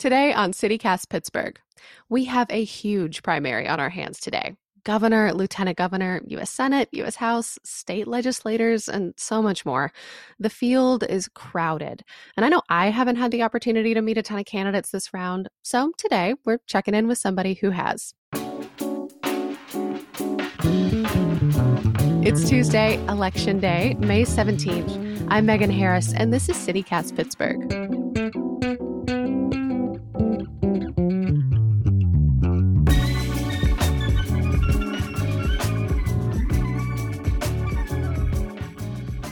Today 0.00 0.32
on 0.32 0.52
CityCast 0.52 1.10
Pittsburgh, 1.10 1.60
we 2.08 2.24
have 2.24 2.46
a 2.48 2.64
huge 2.64 3.22
primary 3.22 3.68
on 3.68 3.78
our 3.78 3.90
hands 3.90 4.18
today. 4.18 4.56
Governor, 4.82 5.34
Lieutenant 5.34 5.76
Governor, 5.76 6.22
U.S. 6.28 6.50
Senate, 6.50 6.88
U.S. 6.92 7.16
House, 7.16 7.58
state 7.64 8.08
legislators, 8.08 8.88
and 8.88 9.12
so 9.18 9.42
much 9.42 9.66
more. 9.66 9.92
The 10.38 10.48
field 10.48 11.04
is 11.06 11.28
crowded. 11.34 12.02
And 12.34 12.46
I 12.46 12.48
know 12.48 12.62
I 12.70 12.86
haven't 12.86 13.16
had 13.16 13.30
the 13.30 13.42
opportunity 13.42 13.92
to 13.92 14.00
meet 14.00 14.16
a 14.16 14.22
ton 14.22 14.38
of 14.38 14.46
candidates 14.46 14.90
this 14.90 15.12
round. 15.12 15.50
So 15.60 15.92
today 15.98 16.32
we're 16.46 16.60
checking 16.66 16.94
in 16.94 17.06
with 17.06 17.18
somebody 17.18 17.52
who 17.52 17.68
has. 17.68 18.14
It's 22.22 22.48
Tuesday, 22.48 22.96
Election 23.06 23.60
Day, 23.60 23.96
May 23.98 24.22
17th. 24.22 25.26
I'm 25.28 25.44
Megan 25.44 25.70
Harris, 25.70 26.14
and 26.14 26.32
this 26.32 26.48
is 26.48 26.56
CityCast 26.56 27.14
Pittsburgh. 27.14 28.39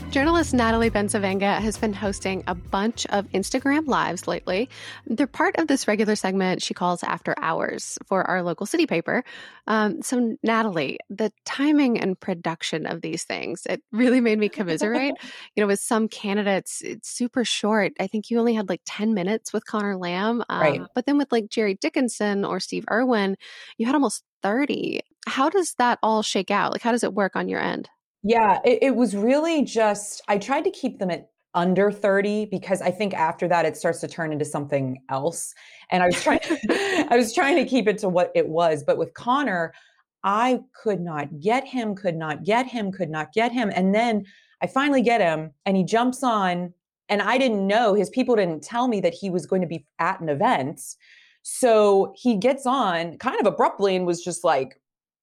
Journalist 0.09 0.55
Natalie 0.55 0.89
Bencivenga 0.89 1.59
has 1.59 1.77
been 1.77 1.93
hosting 1.93 2.43
a 2.47 2.55
bunch 2.55 3.05
of 3.11 3.27
Instagram 3.27 3.85
lives 3.85 4.27
lately. 4.27 4.67
They're 5.05 5.27
part 5.27 5.57
of 5.57 5.67
this 5.67 5.87
regular 5.87 6.15
segment 6.15 6.63
she 6.63 6.73
calls 6.73 7.03
After 7.03 7.35
Hours 7.37 7.99
for 8.07 8.23
our 8.23 8.41
local 8.41 8.65
city 8.65 8.87
paper. 8.87 9.23
Um, 9.67 10.01
so, 10.01 10.35
Natalie, 10.41 10.97
the 11.11 11.31
timing 11.45 11.99
and 11.99 12.19
production 12.19 12.87
of 12.87 13.01
these 13.01 13.23
things, 13.23 13.67
it 13.69 13.83
really 13.91 14.19
made 14.19 14.39
me 14.39 14.49
commiserate. 14.49 15.13
you 15.55 15.61
know, 15.61 15.67
with 15.67 15.79
some 15.79 16.07
candidates, 16.07 16.81
it's 16.81 17.07
super 17.07 17.45
short. 17.45 17.93
I 17.99 18.07
think 18.07 18.31
you 18.31 18.39
only 18.39 18.55
had 18.55 18.67
like 18.67 18.81
10 18.85 19.13
minutes 19.13 19.53
with 19.53 19.63
Conor 19.67 19.95
Lamb. 19.95 20.43
Um, 20.49 20.59
right. 20.59 20.81
But 20.95 21.05
then 21.05 21.19
with 21.19 21.31
like 21.31 21.49
Jerry 21.49 21.75
Dickinson 21.75 22.45
or 22.45 22.59
Steve 22.59 22.85
Irwin, 22.89 23.37
you 23.77 23.85
had 23.85 23.93
almost 23.93 24.23
30. 24.41 25.01
How 25.27 25.51
does 25.51 25.75
that 25.75 25.99
all 26.01 26.23
shake 26.23 26.49
out? 26.49 26.71
Like, 26.71 26.81
how 26.81 26.93
does 26.93 27.03
it 27.03 27.13
work 27.13 27.35
on 27.35 27.47
your 27.47 27.61
end? 27.61 27.89
Yeah, 28.23 28.59
it, 28.65 28.79
it 28.81 28.95
was 28.95 29.15
really 29.15 29.63
just, 29.63 30.21
I 30.27 30.37
tried 30.37 30.65
to 30.65 30.71
keep 30.71 30.99
them 30.99 31.09
at 31.09 31.29
under 31.53 31.91
30 31.91 32.45
because 32.45 32.81
I 32.81 32.91
think 32.91 33.13
after 33.13 33.47
that 33.47 33.65
it 33.65 33.75
starts 33.75 34.01
to 34.01 34.07
turn 34.07 34.31
into 34.31 34.45
something 34.45 35.01
else. 35.09 35.53
And 35.89 36.03
I 36.03 36.07
was 36.07 36.21
trying 36.21 36.39
I 36.69 37.15
was 37.15 37.33
trying 37.33 37.55
to 37.55 37.65
keep 37.65 37.87
it 37.87 37.97
to 37.99 38.09
what 38.09 38.31
it 38.35 38.47
was, 38.47 38.83
but 38.83 38.97
with 38.97 39.13
Conor, 39.13 39.73
I 40.23 40.59
could 40.73 40.99
not 40.99 41.39
get 41.39 41.65
him, 41.65 41.95
could 41.95 42.15
not 42.15 42.43
get 42.43 42.67
him, 42.67 42.91
could 42.91 43.09
not 43.09 43.31
get 43.33 43.51
him. 43.51 43.71
And 43.73 43.95
then 43.95 44.25
I 44.61 44.67
finally 44.67 45.01
get 45.01 45.21
him 45.21 45.51
and 45.65 45.77
he 45.77 45.83
jumps 45.83 46.23
on 46.23 46.73
and 47.07 47.21
I 47.21 47.37
didn't 47.37 47.65
know 47.65 47.93
his 47.93 48.09
people 48.09 48.35
didn't 48.35 48.61
tell 48.61 48.87
me 48.87 49.01
that 49.01 49.13
he 49.13 49.29
was 49.29 49.45
going 49.45 49.61
to 49.61 49.67
be 49.67 49.85
at 49.97 50.19
an 50.19 50.29
event. 50.29 50.81
So 51.41 52.13
he 52.15 52.35
gets 52.35 52.65
on 52.65 53.17
kind 53.17 53.39
of 53.39 53.47
abruptly 53.47 53.95
and 53.95 54.05
was 54.05 54.23
just 54.23 54.43
like 54.43 54.79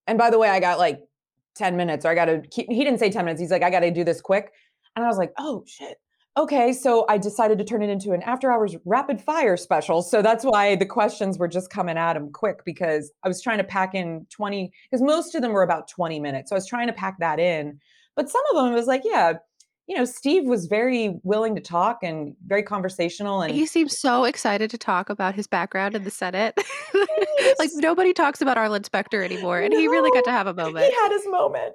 and 0.09 0.19
by 0.19 0.31
the 0.31 0.39
way, 0.39 0.49
I 0.49 0.61
got 0.61 0.79
like 0.79 1.01
10 1.57 1.77
minutes 1.77 2.05
or 2.05 2.11
I 2.11 2.15
got 2.15 2.27
to 2.27 2.43
keep, 2.51 2.71
he 2.71 2.85
didn't 2.85 3.01
say 3.01 3.11
10 3.11 3.25
minutes. 3.25 3.41
He's 3.41 3.51
like, 3.51 3.63
I 3.63 3.71
got 3.71 3.81
to 3.81 3.91
do 3.91 4.05
this 4.05 4.21
quick. 4.21 4.53
And 4.95 5.05
I 5.05 5.09
was 5.09 5.19
like, 5.19 5.33
oh 5.39 5.65
shit. 5.67 5.99
Okay. 6.39 6.73
So 6.75 7.07
I 7.09 7.17
decided 7.17 7.57
to 7.59 7.65
turn 7.65 7.83
it 7.83 7.89
into 7.89 8.13
an 8.13 8.23
after 8.23 8.53
hours 8.53 8.77
rapid 8.85 9.21
fire 9.21 9.57
special. 9.57 10.03
So 10.03 10.21
that's 10.21 10.45
why 10.45 10.77
the 10.77 10.85
questions 10.85 11.39
were 11.39 11.49
just 11.49 11.71
coming 11.71 11.97
at 11.97 12.15
him 12.17 12.31
quick 12.31 12.63
because 12.65 13.11
I 13.25 13.29
was 13.29 13.41
trying 13.41 13.59
to 13.59 13.65
pack 13.65 13.95
in 13.95 14.27
20, 14.31 14.71
because 14.91 15.03
most 15.03 15.35
of 15.35 15.41
them 15.41 15.53
were 15.53 15.63
about 15.63 15.89
20 15.89 16.21
minutes. 16.21 16.51
So 16.51 16.57
I 16.57 16.59
was 16.59 16.67
trying 16.67 16.89
to 16.89 16.93
pack 16.93 17.19
that 17.21 17.39
in. 17.39 17.81
But 18.17 18.29
some 18.29 18.43
of 18.51 18.65
them 18.65 18.75
was 18.75 18.87
like, 18.87 19.03
yeah, 19.05 19.35
you 19.87 19.97
know, 19.97 20.05
Steve 20.05 20.45
was 20.45 20.67
very 20.67 21.21
willing 21.23 21.55
to 21.55 21.61
talk 21.61 22.03
and 22.03 22.35
very 22.47 22.63
conversational. 22.63 23.43
And 23.43 23.55
he 23.55 23.67
seems 23.67 23.97
so 23.97 24.25
excited 24.25 24.69
to 24.71 24.79
talk 24.79 25.09
about 25.11 25.35
his 25.35 25.47
background 25.47 25.95
in 25.95 26.03
the 26.03 26.11
Senate. 26.11 26.59
like 27.59 27.71
nobody 27.75 28.13
talks 28.13 28.41
about 28.41 28.59
Arlen 28.59 28.83
Specter 28.83 29.23
anymore, 29.23 29.61
and 29.61 29.73
no, 29.73 29.79
he 29.79 29.87
really 29.87 30.11
got 30.11 30.25
to 30.25 30.33
have 30.33 30.49
a 30.49 30.55
moment. 30.55 30.87
He 30.87 30.93
had 30.93 31.13
his 31.13 31.27
moment. 31.29 31.75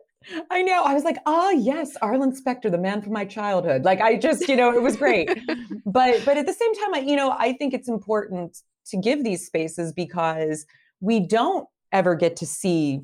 I 0.52 0.62
know. 0.62 0.84
I 0.84 0.94
was 0.94 1.04
like, 1.04 1.18
ah, 1.26 1.48
oh, 1.48 1.50
yes, 1.52 1.96
Arlen 2.02 2.36
Specter, 2.36 2.70
the 2.70 2.78
man 2.78 3.02
from 3.02 3.14
my 3.14 3.26
childhood. 3.26 3.84
Like, 3.86 4.02
I 4.02 4.18
just, 4.18 4.48
you 4.48 4.56
know, 4.56 4.72
it 4.76 4.82
was 4.82 4.96
great. 4.96 5.28
but, 5.86 6.24
but 6.26 6.38
at 6.38 6.46
the 6.46 6.54
same 6.54 6.76
time, 6.76 6.94
I, 6.94 7.00
you 7.00 7.16
know, 7.16 7.36
I 7.40 7.54
think 7.54 7.74
it's 7.74 7.90
important 7.90 8.60
to 8.88 8.98
give 8.98 9.24
these 9.24 9.46
spaces 9.46 9.92
because 9.94 10.66
we 11.00 11.20
don't 11.20 11.68
ever 11.92 12.16
get 12.16 12.36
to 12.38 12.46
see 12.46 13.02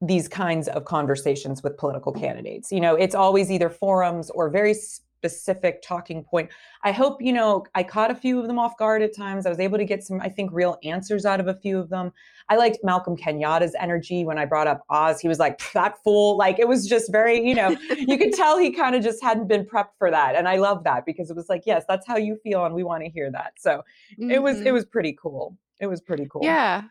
these 0.00 0.28
kinds 0.28 0.68
of 0.68 0.84
conversations 0.84 1.62
with 1.62 1.76
political 1.78 2.12
candidates. 2.12 2.70
You 2.70 2.80
know, 2.80 2.94
it's 2.94 3.14
always 3.14 3.50
either 3.50 3.70
forums 3.70 4.30
or 4.30 4.50
very 4.50 4.74
specific 4.74 5.82
talking 5.82 6.22
point. 6.22 6.50
I 6.82 6.92
hope, 6.92 7.22
you 7.22 7.32
know, 7.32 7.64
I 7.74 7.82
caught 7.82 8.10
a 8.10 8.14
few 8.14 8.38
of 8.38 8.46
them 8.46 8.58
off 8.58 8.76
guard 8.76 9.02
at 9.02 9.16
times. 9.16 9.46
I 9.46 9.48
was 9.48 9.58
able 9.58 9.78
to 9.78 9.84
get 9.84 10.04
some, 10.04 10.20
I 10.20 10.28
think, 10.28 10.50
real 10.52 10.78
answers 10.84 11.24
out 11.24 11.40
of 11.40 11.48
a 11.48 11.54
few 11.54 11.78
of 11.78 11.88
them. 11.88 12.12
I 12.48 12.56
liked 12.56 12.78
Malcolm 12.84 13.16
Kenyatta's 13.16 13.74
energy 13.80 14.24
when 14.24 14.38
I 14.38 14.44
brought 14.44 14.66
up 14.66 14.84
Oz. 14.90 15.20
He 15.20 15.28
was 15.28 15.38
like, 15.38 15.60
that 15.72 15.96
fool. 16.04 16.36
Like 16.36 16.58
it 16.58 16.68
was 16.68 16.86
just 16.86 17.10
very, 17.10 17.40
you 17.40 17.54
know, 17.54 17.70
you 17.96 18.18
could 18.18 18.34
tell 18.34 18.58
he 18.58 18.70
kind 18.70 18.94
of 18.94 19.02
just 19.02 19.22
hadn't 19.22 19.48
been 19.48 19.64
prepped 19.64 19.96
for 19.98 20.10
that. 20.10 20.36
And 20.36 20.46
I 20.46 20.56
love 20.56 20.84
that 20.84 21.06
because 21.06 21.30
it 21.30 21.36
was 21.36 21.48
like, 21.48 21.62
yes, 21.64 21.84
that's 21.88 22.06
how 22.06 22.16
you 22.18 22.36
feel 22.36 22.64
and 22.66 22.74
we 22.74 22.84
want 22.84 23.02
to 23.02 23.08
hear 23.08 23.30
that. 23.32 23.54
So 23.58 23.82
mm-hmm. 24.12 24.30
it 24.30 24.42
was, 24.42 24.58
it 24.58 24.64
mm-hmm. 24.64 24.74
was 24.74 24.84
pretty 24.84 25.16
cool. 25.20 25.56
It 25.80 25.86
was 25.86 26.00
pretty 26.00 26.26
cool. 26.30 26.42
Yeah 26.44 26.82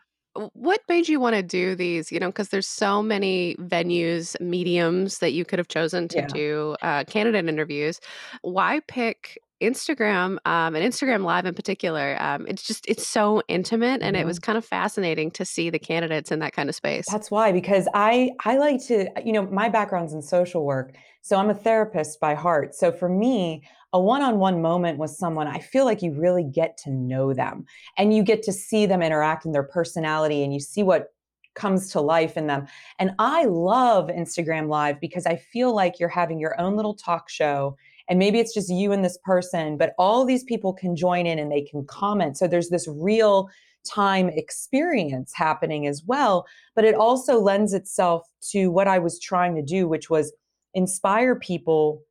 what 0.54 0.82
made 0.90 1.08
you 1.08 1.20
want 1.20 1.36
to 1.36 1.44
do 1.44 1.76
these 1.76 2.12
you 2.12 2.20
know 2.20 2.28
because 2.28 2.50
there's 2.50 2.68
so 2.68 3.02
many 3.02 3.56
venues 3.56 4.40
mediums 4.42 5.20
that 5.20 5.32
you 5.32 5.46
could 5.46 5.60
have 5.60 5.68
chosen 5.68 6.08
to 6.08 6.18
yeah. 6.18 6.28
do 6.28 6.76
uh, 6.82 7.04
candidate 7.06 7.48
interviews 7.48 8.00
why 8.42 8.80
pick 8.88 9.38
instagram 9.62 10.38
um, 10.46 10.76
and 10.76 10.78
instagram 10.78 11.24
live 11.24 11.46
in 11.46 11.54
particular 11.54 12.18
um, 12.20 12.46
it's 12.48 12.64
just 12.64 12.86
it's 12.88 13.08
so 13.08 13.42
intimate 13.48 14.02
and 14.02 14.16
mm-hmm. 14.16 14.24
it 14.24 14.26
was 14.26 14.38
mm-hmm. 14.38 14.46
kind 14.46 14.58
of 14.58 14.66
fascinating 14.66 15.32
to 15.32 15.46
see 15.46 15.70
the 15.70 15.80
candidates 15.80 16.32
in 16.32 16.40
that 16.40 16.54
kind 16.54 16.70
of 16.70 16.76
space 16.76 17.06
that's 17.10 17.32
why 17.32 17.52
because 17.52 17.88
i 17.94 18.30
i 18.44 18.58
like 18.58 18.86
to 18.86 19.08
you 19.24 19.32
know 19.32 19.46
my 19.48 19.70
background's 19.70 20.14
in 20.14 20.22
social 20.22 20.66
work 20.66 20.94
so 21.22 21.38
i'm 21.38 21.50
a 21.50 21.54
therapist 21.54 22.20
by 22.20 22.34
heart 22.34 22.76
so 22.76 22.92
for 22.92 23.08
me 23.08 23.64
a 23.94 24.00
one-on-one 24.00 24.62
moment 24.62 25.00
with 25.00 25.12
someone 25.12 25.48
i 25.48 25.60
feel 25.60 25.86
like 25.86 26.02
you 26.02 26.12
really 26.12 26.44
get 26.44 26.78
to 26.78 26.90
know 26.90 27.34
them 27.34 27.66
and 27.98 28.14
you 28.14 28.24
get 28.24 28.44
to 28.44 28.52
see 28.52 28.86
them 28.86 29.02
interact 29.02 29.46
and 29.46 29.56
their 29.56 29.64
personality 29.64 30.44
and 30.44 30.54
you 30.54 30.60
see 30.60 30.84
what 30.84 31.14
comes 31.54 31.90
to 31.90 32.02
life 32.02 32.36
in 32.36 32.48
them 32.48 32.68
and 33.00 33.12
i 33.20 33.46
love 33.46 34.10
instagram 34.10 34.68
live 34.68 35.00
because 35.00 35.26
i 35.26 35.38
feel 35.38 35.74
like 35.74 35.98
you're 35.98 36.10
having 36.10 36.38
your 36.38 36.60
own 36.60 36.76
little 36.76 36.94
talk 36.94 37.30
show 37.30 37.78
and 38.08 38.20
maybe 38.20 38.40
it's 38.40 38.54
just 38.54 38.70
you 38.70 38.92
and 38.92 39.04
this 39.04 39.18
person 39.24 39.78
but 39.78 39.94
all 39.98 40.26
these 40.26 40.44
people 40.44 40.74
can 40.74 40.96
join 40.96 41.26
in 41.26 41.40
and 41.40 41.52
they 41.52 41.62
can 41.62 41.86
comment 41.86 42.38
so 42.38 42.48
there's 42.48 42.70
this 42.70 42.88
real 42.88 43.50
time 43.86 44.30
experience 44.30 45.32
happening 45.34 45.86
as 45.86 46.04
well 46.06 46.46
but 46.76 46.86
it 46.86 46.96
also 46.96 47.40
lends 47.40 47.74
itself 47.74 48.28
to 48.42 48.72
what 48.72 48.88
i 48.88 48.98
was 48.98 49.20
trying 49.20 49.56
to 49.56 49.62
do 49.62 49.88
which 49.88 50.10
was 50.10 50.34
inspire 50.74 51.36
people 51.36 52.02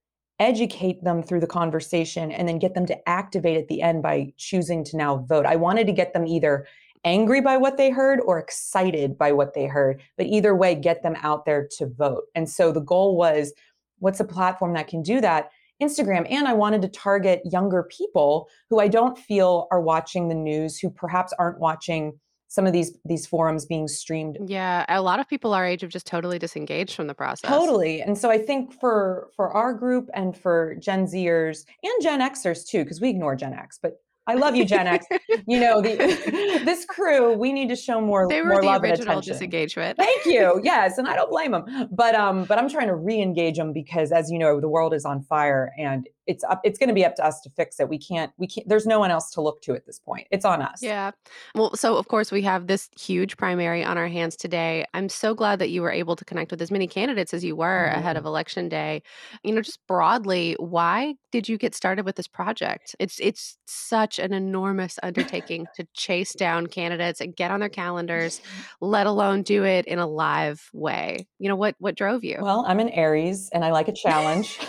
educate 0.40 1.02
them 1.04 1.22
through 1.22 1.40
the 1.40 1.46
conversation 1.46 2.32
and 2.32 2.48
then 2.48 2.58
get 2.58 2.74
them 2.74 2.86
to 2.86 3.08
activate 3.08 3.56
at 3.56 3.68
the 3.68 3.82
end 3.82 4.02
by 4.02 4.32
choosing 4.36 4.84
to 4.84 4.96
now 4.96 5.18
vote. 5.28 5.46
I 5.46 5.56
wanted 5.56 5.86
to 5.86 5.92
get 5.92 6.12
them 6.12 6.26
either 6.26 6.66
angry 7.04 7.40
by 7.40 7.56
what 7.56 7.76
they 7.76 7.90
heard 7.90 8.20
or 8.20 8.38
excited 8.38 9.16
by 9.16 9.30
what 9.32 9.54
they 9.54 9.66
heard, 9.66 10.02
but 10.16 10.26
either 10.26 10.54
way, 10.54 10.74
get 10.74 11.02
them 11.02 11.16
out 11.22 11.44
there 11.44 11.68
to 11.78 11.86
vote. 11.86 12.24
And 12.34 12.48
so 12.48 12.72
the 12.72 12.80
goal 12.80 13.16
was 13.16 13.52
what's 13.98 14.20
a 14.20 14.24
platform 14.24 14.74
that 14.74 14.88
can 14.88 15.02
do 15.02 15.20
that? 15.20 15.50
Instagram. 15.82 16.26
And 16.30 16.46
I 16.46 16.52
wanted 16.52 16.82
to 16.82 16.88
target 16.88 17.42
younger 17.44 17.84
people 17.84 18.48
who 18.70 18.80
I 18.80 18.88
don't 18.88 19.18
feel 19.18 19.66
are 19.70 19.80
watching 19.80 20.28
the 20.28 20.34
news, 20.34 20.78
who 20.78 20.90
perhaps 20.90 21.32
aren't 21.38 21.58
watching 21.58 22.18
some 22.54 22.66
of 22.66 22.72
these 22.72 22.96
these 23.04 23.26
forums 23.26 23.66
being 23.66 23.88
streamed 23.88 24.38
yeah 24.46 24.84
a 24.88 25.02
lot 25.02 25.18
of 25.18 25.28
people 25.28 25.52
our 25.52 25.66
age 25.66 25.80
have 25.80 25.90
just 25.90 26.06
totally 26.06 26.38
disengaged 26.38 26.94
from 26.94 27.08
the 27.08 27.14
process 27.14 27.50
totally 27.50 28.00
and 28.00 28.16
so 28.16 28.30
i 28.30 28.38
think 28.38 28.72
for 28.80 29.28
for 29.34 29.50
our 29.50 29.74
group 29.74 30.08
and 30.14 30.36
for 30.36 30.76
gen 30.76 31.04
zers 31.04 31.64
and 31.82 31.92
gen 32.00 32.20
xers 32.20 32.64
too 32.64 32.84
because 32.84 33.00
we 33.00 33.08
ignore 33.08 33.34
gen 33.34 33.52
x 33.52 33.78
but 33.82 33.94
I 34.26 34.34
love 34.34 34.56
you, 34.56 34.64
Gen 34.64 34.86
X. 34.86 35.06
you 35.46 35.60
know, 35.60 35.80
the, 35.80 35.96
this 36.64 36.84
crew, 36.86 37.34
we 37.34 37.52
need 37.52 37.68
to 37.68 37.76
show 37.76 38.00
more, 38.00 38.26
they 38.28 38.40
were 38.40 38.48
more 38.48 38.60
the 38.62 38.66
love 38.66 38.82
original 38.82 39.20
disengagement. 39.20 39.98
Thank 39.98 40.26
you. 40.26 40.60
Yes, 40.64 40.96
and 40.98 41.06
I 41.06 41.14
don't 41.14 41.30
blame 41.30 41.52
them. 41.52 41.88
But 41.90 42.14
um, 42.14 42.44
but 42.44 42.58
I'm 42.58 42.70
trying 42.70 42.86
to 42.86 42.94
re-engage 42.94 43.56
them 43.56 43.72
because, 43.72 44.12
as 44.12 44.30
you 44.30 44.38
know, 44.38 44.60
the 44.60 44.68
world 44.68 44.94
is 44.94 45.04
on 45.04 45.22
fire, 45.22 45.72
and 45.78 46.08
it's 46.26 46.42
up. 46.44 46.60
It's 46.64 46.78
going 46.78 46.88
to 46.88 46.94
be 46.94 47.04
up 47.04 47.16
to 47.16 47.24
us 47.24 47.40
to 47.42 47.50
fix 47.50 47.78
it. 47.80 47.88
We 47.88 47.98
can't. 47.98 48.32
We 48.38 48.46
can't. 48.46 48.66
There's 48.68 48.86
no 48.86 48.98
one 48.98 49.10
else 49.10 49.30
to 49.32 49.40
look 49.42 49.60
to 49.62 49.74
at 49.74 49.84
this 49.84 49.98
point. 49.98 50.26
It's 50.30 50.44
on 50.44 50.62
us. 50.62 50.82
Yeah. 50.82 51.10
Well, 51.54 51.74
so 51.76 51.96
of 51.96 52.08
course 52.08 52.32
we 52.32 52.42
have 52.42 52.66
this 52.66 52.88
huge 52.98 53.36
primary 53.36 53.84
on 53.84 53.98
our 53.98 54.08
hands 54.08 54.36
today. 54.36 54.86
I'm 54.94 55.08
so 55.08 55.34
glad 55.34 55.58
that 55.58 55.70
you 55.70 55.82
were 55.82 55.92
able 55.92 56.16
to 56.16 56.24
connect 56.24 56.50
with 56.50 56.62
as 56.62 56.70
many 56.70 56.86
candidates 56.86 57.34
as 57.34 57.44
you 57.44 57.56
were 57.56 57.88
mm-hmm. 57.88 57.98
ahead 57.98 58.16
of 58.16 58.24
election 58.24 58.68
day. 58.68 59.02
You 59.42 59.54
know, 59.54 59.60
just 59.60 59.86
broadly, 59.86 60.56
why 60.58 61.14
did 61.30 61.48
you 61.48 61.58
get 61.58 61.74
started 61.74 62.04
with 62.06 62.16
this 62.16 62.28
project? 62.28 62.96
It's 62.98 63.18
it's 63.20 63.58
such 63.66 64.13
an 64.18 64.32
enormous 64.32 64.98
undertaking 65.02 65.66
to 65.76 65.86
chase 65.94 66.32
down 66.34 66.66
candidates 66.66 67.20
and 67.20 67.34
get 67.34 67.50
on 67.50 67.60
their 67.60 67.68
calendars, 67.68 68.40
let 68.80 69.06
alone 69.06 69.42
do 69.42 69.64
it 69.64 69.86
in 69.86 69.98
a 69.98 70.06
live 70.06 70.70
way. 70.72 71.26
You 71.38 71.48
know, 71.48 71.56
what 71.56 71.74
what 71.78 71.94
drove 71.94 72.24
you? 72.24 72.38
Well, 72.40 72.64
I'm 72.66 72.80
an 72.80 72.90
Aries 72.90 73.50
and 73.52 73.64
I 73.64 73.70
like 73.70 73.88
a 73.88 73.92
challenge. 73.92 74.58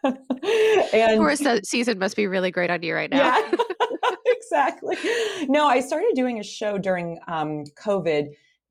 and 0.04 1.12
of 1.12 1.18
course, 1.18 1.40
the 1.40 1.60
season 1.64 1.98
must 1.98 2.16
be 2.16 2.26
really 2.26 2.50
great 2.50 2.70
on 2.70 2.82
you 2.82 2.94
right 2.94 3.10
now. 3.10 3.36
Yeah. 3.36 3.58
exactly. 4.26 4.96
No, 5.48 5.66
I 5.66 5.80
started 5.80 6.12
doing 6.14 6.38
a 6.38 6.42
show 6.42 6.78
during 6.78 7.18
um, 7.26 7.64
COVID 7.82 8.28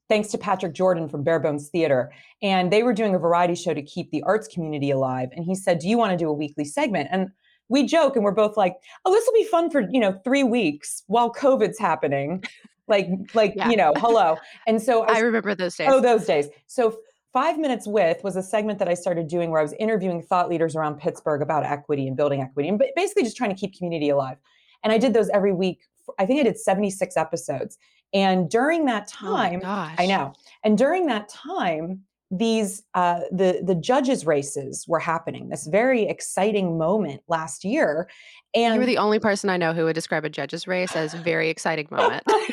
thanks 0.09 0.29
to 0.29 0.37
Patrick 0.37 0.73
Jordan 0.73 1.09
from 1.09 1.23
Bare 1.23 1.39
Bones 1.39 1.69
Theater. 1.69 2.11
And 2.41 2.71
they 2.71 2.83
were 2.83 2.93
doing 2.93 3.15
a 3.15 3.19
variety 3.19 3.55
show 3.55 3.73
to 3.73 3.81
keep 3.81 4.11
the 4.11 4.23
arts 4.23 4.47
community 4.47 4.91
alive. 4.91 5.29
And 5.33 5.45
he 5.45 5.55
said, 5.55 5.79
Do 5.79 5.89
you 5.89 5.97
want 5.97 6.11
to 6.11 6.17
do 6.17 6.29
a 6.29 6.33
weekly 6.33 6.65
segment? 6.65 7.09
And 7.11 7.29
we 7.69 7.85
joke 7.85 8.15
and 8.15 8.23
we're 8.23 8.31
both 8.31 8.57
like, 8.57 8.75
oh, 9.05 9.11
this 9.11 9.25
will 9.25 9.33
be 9.33 9.45
fun 9.45 9.69
for, 9.69 9.81
you 9.91 9.99
know, 9.99 10.19
three 10.23 10.43
weeks 10.43 11.03
while 11.07 11.31
COVID's 11.33 11.79
happening. 11.79 12.43
Like, 12.89 13.09
like, 13.33 13.53
yeah. 13.57 13.69
you 13.69 13.75
know, 13.75 13.91
hello. 13.97 14.37
And 14.65 14.81
so 14.81 15.03
I, 15.03 15.17
I 15.17 15.19
remember 15.19 15.53
those 15.53 15.75
days. 15.75 15.89
Oh, 15.91 15.99
those 15.99 16.25
days. 16.25 16.47
So 16.67 16.97
Five 17.33 17.59
Minutes 17.59 17.85
With 17.85 18.23
was 18.23 18.35
a 18.35 18.41
segment 18.41 18.79
that 18.79 18.87
I 18.87 18.93
started 18.93 19.27
doing 19.27 19.51
where 19.51 19.59
I 19.59 19.63
was 19.63 19.73
interviewing 19.73 20.23
thought 20.23 20.49
leaders 20.49 20.75
around 20.75 20.97
Pittsburgh 20.97 21.41
about 21.41 21.65
equity 21.65 22.07
and 22.07 22.15
building 22.15 22.41
equity 22.41 22.69
and 22.69 22.81
basically 22.95 23.23
just 23.23 23.35
trying 23.35 23.49
to 23.49 23.55
keep 23.55 23.75
community 23.77 24.09
alive. 24.09 24.37
And 24.83 24.93
I 24.93 24.97
did 24.97 25.13
those 25.13 25.29
every 25.29 25.53
week. 25.53 25.81
I 26.17 26.25
think 26.25 26.39
I 26.39 26.43
did 26.43 26.57
76 26.57 27.17
episodes. 27.17 27.77
And 28.13 28.49
during 28.49 28.85
that 28.85 29.11
oh 29.21 29.27
time, 29.27 29.61
oh 29.63 29.93
I 29.97 30.05
know. 30.05 30.33
And 30.63 30.77
during 30.77 31.07
that 31.07 31.27
time, 31.27 32.03
these 32.29 32.83
uh, 32.93 33.21
the 33.31 33.61
the 33.63 33.75
judges 33.75 34.25
races 34.25 34.85
were 34.87 34.99
happening 34.99 35.49
this 35.49 35.67
very 35.67 36.03
exciting 36.03 36.77
moment 36.77 37.21
last 37.27 37.63
year 37.63 38.09
and 38.53 38.75
you 38.75 38.79
were 38.79 38.85
the 38.85 38.97
only 38.97 39.19
person 39.19 39.49
i 39.49 39.57
know 39.57 39.73
who 39.73 39.85
would 39.85 39.95
describe 39.95 40.25
a 40.25 40.29
judges 40.29 40.67
race 40.67 40.95
as 40.95 41.13
a 41.13 41.17
very 41.17 41.49
exciting 41.49 41.87
moment. 41.91 42.23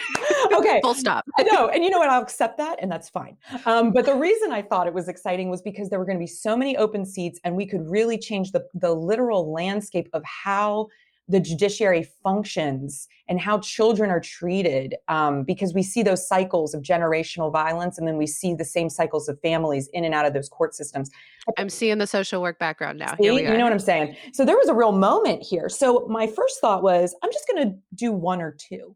Okay. 0.53 0.81
Full 0.83 0.95
stop. 0.95 1.25
No 1.53 1.69
and 1.69 1.83
you 1.83 1.91
know 1.91 1.99
what 1.99 2.09
i'll 2.09 2.23
accept 2.23 2.59
that 2.59 2.79
and 2.81 2.91
that's 2.91 3.09
fine. 3.09 3.37
Um, 3.67 3.93
but 3.93 4.05
the 4.05 4.15
reason 4.15 4.53
i 4.53 4.63
thought 4.63 4.87
it 4.87 4.95
was 4.95 5.09
exciting 5.09 5.51
was 5.51 5.63
because 5.63 5.89
there 5.91 5.99
were 5.99 6.05
going 6.05 6.19
to 6.19 6.23
be 6.23 6.27
so 6.29 6.57
many 6.57 6.77
open 6.77 7.05
seats 7.05 7.41
and 7.45 7.57
we 7.57 7.67
could 7.67 7.89
really 7.89 8.19
change 8.19 8.53
the 8.53 8.65
the 8.75 8.95
literal 8.95 9.53
landscape 9.53 10.09
of 10.13 10.23
how 10.25 10.89
the 11.29 11.41
judiciary 11.41 12.07
functions 12.23 13.09
and 13.29 13.41
how 13.41 13.59
children 13.59 14.11
are 14.11 14.21
treated 14.21 14.95
um, 15.09 15.43
because 15.43 15.73
we 15.73 15.83
see 15.83 16.03
those 16.03 16.27
cycles 16.27 16.75
of 16.75 16.83
generational 16.83 17.51
violence 17.51 17.97
and 17.97 18.07
then 18.07 18.19
we 18.19 18.27
see 18.27 18.55
the 18.55 18.65
same 18.65 18.91
cycles 18.91 19.29
of 19.29 19.41
families 19.41 19.89
in 19.95 20.05
and 20.05 20.15
out 20.15 20.27
of 20.27 20.35
those 20.35 20.49
court 20.49 20.75
systems. 20.75 21.11
I'm 21.57 21.71
seeing 21.71 21.99
the 21.99 22.07
social 22.07 22.43
work 22.43 22.59
background 22.59 22.99
now. 22.99 23.15
See, 23.17 23.25
you 23.25 23.43
know 23.43 23.65
what 23.65 23.73
i'm 23.73 23.79
saying? 23.79 24.17
So 24.33 24.45
there 24.45 24.57
was 24.57 24.69
a 24.69 24.75
real 24.75 24.93
moment 24.93 25.43
here. 25.43 25.69
So 25.69 26.07
my 26.11 26.27
first 26.27 26.61
thought 26.61 26.83
was 26.83 27.15
i'm 27.23 27.33
just 27.33 27.47
going 27.49 27.69
to 27.69 27.77
do 27.95 28.13
one 28.13 28.43
or 28.43 28.53
two. 28.53 28.95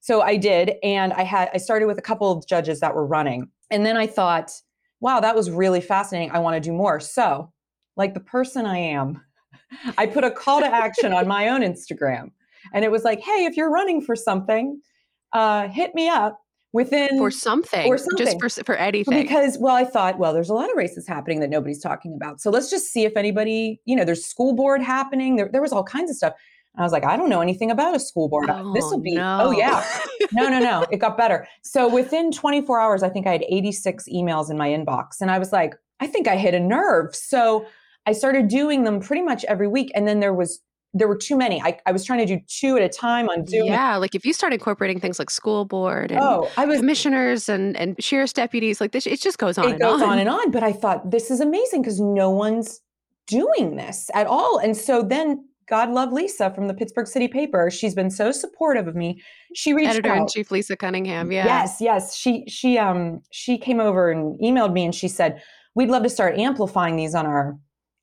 So 0.00 0.20
i 0.20 0.36
did 0.36 0.74
and 0.82 1.12
i 1.14 1.22
had 1.22 1.50
i 1.52 1.56
started 1.56 1.86
with 1.86 1.98
a 1.98 2.02
couple 2.02 2.30
of 2.30 2.46
judges 2.46 2.80
that 2.80 2.94
were 2.94 3.06
running 3.06 3.48
and 3.70 3.84
then 3.84 3.96
i 3.96 4.06
thought 4.06 4.52
wow 5.00 5.18
that 5.20 5.34
was 5.34 5.50
really 5.50 5.80
fascinating. 5.80 6.30
I 6.30 6.38
want 6.38 6.54
to 6.54 6.60
do 6.60 6.72
more. 6.72 7.00
So 7.00 7.52
like 7.96 8.14
the 8.14 8.20
person 8.20 8.64
i 8.64 8.78
am 8.78 9.20
I 9.98 10.06
put 10.06 10.24
a 10.24 10.30
call 10.30 10.60
to 10.60 10.66
action 10.66 11.12
on 11.12 11.26
my 11.26 11.48
own 11.48 11.60
Instagram. 11.60 12.30
And 12.72 12.84
it 12.84 12.90
was 12.90 13.04
like, 13.04 13.20
hey, 13.20 13.44
if 13.44 13.56
you're 13.56 13.70
running 13.70 14.00
for 14.00 14.16
something, 14.16 14.80
uh, 15.32 15.68
hit 15.68 15.94
me 15.94 16.08
up 16.08 16.40
within 16.72 17.18
for 17.18 17.30
something, 17.30 17.86
or 17.86 17.96
something, 17.96 18.18
just 18.18 18.40
for 18.40 18.64
for 18.64 18.74
anything. 18.74 19.22
Because 19.22 19.58
well, 19.58 19.74
I 19.74 19.84
thought, 19.84 20.18
well, 20.18 20.32
there's 20.32 20.50
a 20.50 20.54
lot 20.54 20.70
of 20.70 20.76
races 20.76 21.06
happening 21.06 21.40
that 21.40 21.50
nobody's 21.50 21.80
talking 21.80 22.14
about. 22.14 22.40
So 22.40 22.50
let's 22.50 22.70
just 22.70 22.92
see 22.92 23.04
if 23.04 23.16
anybody, 23.16 23.80
you 23.84 23.94
know, 23.94 24.04
there's 24.04 24.24
school 24.24 24.54
board 24.54 24.82
happening. 24.82 25.36
There, 25.36 25.48
there 25.50 25.62
was 25.62 25.72
all 25.72 25.84
kinds 25.84 26.10
of 26.10 26.16
stuff. 26.16 26.34
And 26.74 26.82
I 26.82 26.84
was 26.84 26.92
like, 26.92 27.04
I 27.04 27.16
don't 27.16 27.28
know 27.28 27.40
anything 27.40 27.70
about 27.70 27.94
a 27.94 28.00
school 28.00 28.28
board. 28.28 28.50
Oh, 28.50 28.72
this 28.74 28.84
will 28.84 29.00
be, 29.00 29.14
no. 29.14 29.38
oh 29.42 29.50
yeah. 29.52 29.86
no, 30.32 30.48
no, 30.48 30.58
no. 30.58 30.84
It 30.90 30.96
got 30.96 31.16
better. 31.16 31.46
So 31.62 31.88
within 31.88 32.32
24 32.32 32.80
hours, 32.80 33.02
I 33.04 33.08
think 33.08 33.28
I 33.28 33.32
had 33.32 33.44
86 33.48 34.08
emails 34.12 34.50
in 34.50 34.58
my 34.58 34.68
inbox. 34.68 35.20
And 35.20 35.30
I 35.30 35.38
was 35.38 35.52
like, 35.52 35.76
I 36.00 36.08
think 36.08 36.26
I 36.26 36.36
hit 36.36 36.54
a 36.54 36.60
nerve. 36.60 37.14
So 37.14 37.66
I 38.06 38.12
started 38.12 38.48
doing 38.48 38.84
them 38.84 39.00
pretty 39.00 39.22
much 39.22 39.44
every 39.44 39.68
week. 39.68 39.90
And 39.94 40.06
then 40.06 40.20
there 40.20 40.34
was 40.34 40.60
there 40.96 41.08
were 41.08 41.16
too 41.16 41.36
many. 41.36 41.60
I, 41.60 41.76
I 41.86 41.92
was 41.92 42.04
trying 42.04 42.20
to 42.20 42.26
do 42.26 42.40
two 42.46 42.76
at 42.76 42.82
a 42.82 42.88
time 42.88 43.28
on 43.28 43.44
Zoom. 43.46 43.66
Yeah, 43.66 43.96
like 43.96 44.14
if 44.14 44.24
you 44.24 44.32
start 44.32 44.52
incorporating 44.52 45.00
things 45.00 45.18
like 45.18 45.28
school 45.28 45.64
board 45.64 46.12
and 46.12 46.20
oh, 46.20 46.48
I 46.56 46.64
was, 46.66 46.78
commissioners 46.78 47.48
and, 47.48 47.76
and 47.76 48.02
sheriff's 48.02 48.32
deputies, 48.32 48.80
like 48.80 48.92
this, 48.92 49.04
it 49.04 49.20
just 49.20 49.38
goes 49.38 49.58
on. 49.58 49.74
It 49.74 49.80
goes 49.80 50.00
on. 50.00 50.10
on 50.10 50.18
and 50.20 50.28
on. 50.28 50.52
But 50.52 50.62
I 50.62 50.72
thought 50.72 51.10
this 51.10 51.32
is 51.32 51.40
amazing 51.40 51.82
because 51.82 51.98
no 52.00 52.30
one's 52.30 52.80
doing 53.26 53.74
this 53.74 54.08
at 54.14 54.28
all. 54.28 54.58
And 54.58 54.76
so 54.76 55.02
then 55.02 55.44
God 55.66 55.90
love 55.90 56.12
Lisa 56.12 56.50
from 56.54 56.68
the 56.68 56.74
Pittsburgh 56.74 57.08
City 57.08 57.26
Paper. 57.26 57.70
She's 57.70 57.94
been 57.94 58.10
so 58.10 58.30
supportive 58.30 58.86
of 58.86 58.94
me. 58.94 59.20
She 59.54 59.72
reached 59.72 59.90
editor 59.90 60.14
in 60.14 60.28
chief 60.28 60.52
Lisa 60.52 60.76
Cunningham. 60.76 61.32
Yeah. 61.32 61.44
Yes, 61.44 61.78
yes. 61.80 62.14
She 62.14 62.44
she 62.46 62.78
um 62.78 63.20
she 63.32 63.58
came 63.58 63.80
over 63.80 64.10
and 64.10 64.38
emailed 64.40 64.72
me 64.72 64.84
and 64.84 64.94
she 64.94 65.08
said, 65.08 65.42
We'd 65.74 65.90
love 65.90 66.04
to 66.04 66.10
start 66.10 66.38
amplifying 66.38 66.94
these 66.94 67.16
on 67.16 67.26
our 67.26 67.58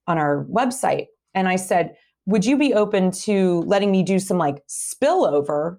on 0.08 0.18
our 0.18 0.46
website. 0.46 1.08
And 1.34 1.48
I 1.48 1.56
said, 1.56 1.96
would 2.26 2.46
you 2.46 2.58
be 2.58 2.74
open 2.74 3.12
to 3.12 3.62
letting 3.62 3.92
me 3.92 4.04
do 4.04 4.20
some 4.20 4.38
like 4.38 4.64
spillover 4.68 5.78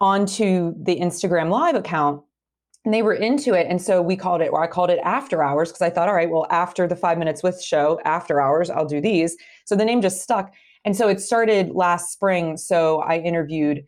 onto 0.00 0.74
the 0.82 0.98
Instagram 0.98 1.50
live 1.50 1.74
account? 1.74 2.22
And 2.84 2.92
they 2.92 3.02
were 3.02 3.14
into 3.14 3.54
it. 3.54 3.68
And 3.68 3.80
so 3.80 4.02
we 4.02 4.16
called 4.16 4.40
it, 4.40 4.50
or 4.52 4.62
I 4.62 4.66
called 4.66 4.90
it 4.90 4.98
after 5.04 5.42
hours, 5.42 5.70
because 5.70 5.82
I 5.82 5.90
thought, 5.90 6.08
all 6.08 6.16
right, 6.16 6.28
well, 6.28 6.46
after 6.50 6.88
the 6.88 6.96
five 6.96 7.16
minutes 7.16 7.42
with 7.42 7.62
show, 7.62 8.00
after 8.04 8.40
hours, 8.40 8.70
I'll 8.70 8.86
do 8.86 9.00
these. 9.00 9.36
So 9.66 9.76
the 9.76 9.84
name 9.84 10.02
just 10.02 10.20
stuck. 10.20 10.52
And 10.84 10.96
so 10.96 11.08
it 11.08 11.20
started 11.20 11.70
last 11.70 12.12
spring. 12.12 12.56
So 12.56 13.00
I 13.02 13.18
interviewed 13.18 13.86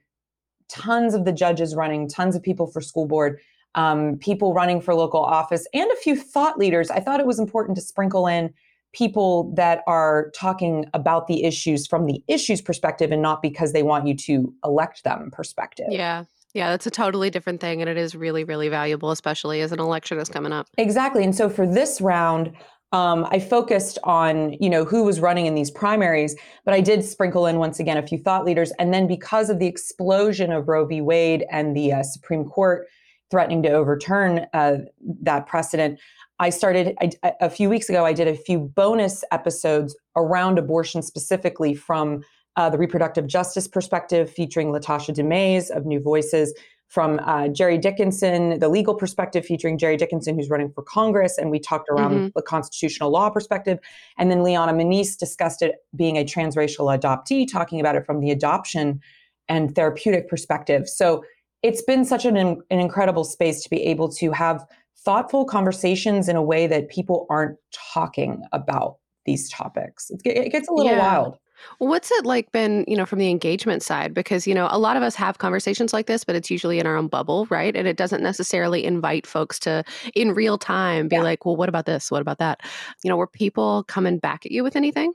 tons 0.69 1.13
of 1.13 1.25
the 1.25 1.33
judges 1.33 1.75
running, 1.75 2.09
tons 2.09 2.37
of 2.37 2.43
people 2.43 2.69
for 2.69 2.81
school 2.81 3.07
board, 3.07 3.41
um, 3.75 4.17
people 4.19 4.55
running 4.55 4.81
for 4.81 4.95
local 4.95 5.25
office, 5.25 5.67
and 5.75 5.91
a 5.91 5.97
few 5.97 6.17
thought 6.17 6.57
leaders. 6.57 6.89
I 6.89 7.01
thought 7.01 7.19
it 7.19 7.27
was 7.27 7.41
important 7.41 7.75
to 7.77 7.83
sprinkle 7.83 8.29
in 8.29 8.55
people 8.95 9.53
that 9.55 9.83
are 9.87 10.31
talking 10.35 10.87
about 10.95 11.27
the 11.27 11.45
issues 11.45 11.87
from 11.87 12.07
the 12.07 12.23
issues 12.29 12.63
perspective 12.63 13.13
and 13.13 13.21
not 13.21 13.43
because 13.43 13.73
they 13.73 13.83
want 13.83 14.07
you 14.07 14.15
to 14.15 14.55
elect 14.65 15.05
them 15.05 15.31
perspective. 15.33 15.87
Yeah. 15.91 16.25
Yeah, 16.55 16.71
that's 16.71 16.87
a 16.87 16.91
totally 16.91 17.31
different 17.31 17.61
thing. 17.61 17.81
And 17.81 17.91
it 17.91 17.97
is 17.97 18.15
really, 18.15 18.45
really 18.45 18.69
valuable, 18.69 19.11
especially 19.11 19.61
as 19.61 19.73
an 19.73 19.81
election 19.81 20.19
is 20.19 20.29
coming 20.29 20.53
up. 20.53 20.69
Exactly. 20.79 21.25
And 21.25 21.35
so 21.35 21.51
for 21.51 21.67
this 21.67 22.01
round, 22.01 22.53
um, 22.93 23.27
I 23.29 23.41
focused 23.41 23.99
on, 24.05 24.53
you 24.61 24.71
know, 24.71 24.85
who 24.85 25.03
was 25.03 25.19
running 25.19 25.47
in 25.47 25.57
these 25.57 25.69
primaries, 25.69 26.37
but 26.65 26.73
I 26.73 26.81
did 26.81 27.05
sprinkle 27.05 27.47
in 27.47 27.59
once 27.59 27.81
again 27.81 27.97
a 27.97 28.07
few 28.07 28.19
thought 28.19 28.45
leaders. 28.45 28.71
And 28.79 28.95
then 28.95 29.09
because 29.09 29.51
of 29.51 29.59
the 29.59 29.67
explosion 29.67 30.53
of 30.53 30.69
Roe 30.69 30.87
v. 30.87 31.01
Wade 31.01 31.45
and 31.51 31.77
the 31.77 31.93
uh, 31.93 32.05
Supreme 32.05 32.45
Court 32.45 32.87
threatening 33.33 33.65
to 33.65 33.71
overturn 33.71 34.47
uh, 34.53 34.77
that 35.23 35.49
precedent, 35.49 35.99
I 36.39 36.51
started 36.51 36.97
I, 37.01 37.33
a 37.41 37.51
few 37.51 37.69
weeks 37.71 37.89
ago. 37.89 38.05
I 38.05 38.13
did 38.13 38.29
a 38.29 38.35
few 38.35 38.59
bonus 38.59 39.25
episodes 39.31 39.97
around 40.17 40.59
abortion, 40.59 41.03
specifically 41.03 41.75
from 41.75 42.23
uh, 42.57 42.71
the 42.71 42.79
reproductive 42.79 43.27
justice 43.27 43.69
perspective, 43.69 44.31
featuring 44.31 44.69
La'Tasha 44.69 45.15
D. 45.15 45.23
Mayes 45.23 45.71
of 45.71 45.87
New 45.87 46.01
Voices, 46.01 46.55
from 46.89 47.19
uh, 47.25 47.49
Jerry 47.49 47.79
Dickinson, 47.79 48.61
the 48.61 48.69
legal 48.69 48.95
perspective, 48.95 49.45
featuring 49.45 49.79
Jerry 49.79 49.97
Dickinson, 49.97 50.37
who's 50.37 50.49
running 50.49 50.71
for 50.71 50.83
Congress, 50.83 51.39
and 51.39 51.51
we 51.51 51.59
talked 51.59 51.89
around 51.89 52.13
mm-hmm. 52.13 52.29
the 52.37 52.43
constitutional 52.43 53.11
law 53.11 53.31
perspective. 53.31 53.79
And 54.17 54.31
then 54.31 54.45
Liana 54.45 54.73
Moniz 54.73 55.17
discussed 55.17 55.63
it 55.63 55.77
being 55.97 56.17
a 56.17 56.25
transracial 56.25 56.97
adoptee, 56.97 57.51
talking 57.51 57.81
about 57.81 57.97
it 57.97 58.07
from 58.07 58.21
the 58.21 58.31
adoption 58.31 59.01
and 59.49 59.75
therapeutic 59.75 60.29
perspective. 60.29 60.89
So 60.89 61.25
it's 61.63 61.83
been 61.83 62.05
such 62.05 62.25
an, 62.27 62.37
an 62.37 62.63
incredible 62.71 63.25
space 63.25 63.63
to 63.65 63.71
be 63.71 63.83
able 63.83 64.09
to 64.11 64.31
have 64.31 64.65
thoughtful 65.05 65.45
conversations 65.45 66.29
in 66.29 66.37
a 66.37 66.43
way 66.43 66.67
that 66.67 66.89
people 66.89 67.27
aren't 67.31 67.59
talking 67.73 68.43
about 68.53 68.99
these 69.27 69.51
topics. 69.51 70.11
It, 70.25 70.51
gets 70.51 70.69
a 70.69 70.73
little 70.73 70.93
yeah. 70.93 70.99
wild. 70.99 71.39
What's 71.79 72.11
it 72.11 72.27
like 72.27 72.53
been, 72.53 72.85
you 72.87 72.97
know, 72.97 73.07
from 73.07 73.19
the 73.19 73.31
engagement 73.31 73.83
side? 73.83 74.13
Because, 74.13 74.47
you 74.47 74.55
know, 74.55 74.69
a 74.71 74.79
lot 74.79 74.97
of 74.97 75.03
us 75.03 75.15
have 75.15 75.39
conversations 75.39 75.93
like 75.93 76.07
this, 76.07 76.25
but 76.25 76.35
it's 76.35 76.51
usually 76.51 76.79
in 76.79 76.87
our 76.87 76.97
own 76.97 77.09
bubble, 77.09 77.47
right? 77.49 77.75
And 77.75 77.89
it 77.89 77.97
doesn't 77.97 78.23
necessarily 78.23 78.85
invite 78.85 79.27
folks 79.27 79.59
to, 79.61 79.85
in 80.15 80.35
real 80.35 80.59
time, 80.59 81.09
be 81.09 81.17
yeah. 81.17 81.23
like, 81.23 81.47
well, 81.47 81.57
what 81.57 81.69
about 81.69 81.87
this? 81.87 82.11
What 82.11 82.21
about 82.21 82.39
that? 82.39 82.61
You 83.03 83.09
know, 83.09 83.17
were 83.17 83.27
people 83.27 83.85
coming 83.85 84.19
back 84.19 84.45
at 84.45 84.53
you 84.53 84.63
with 84.63 84.77
anything? 84.77 85.13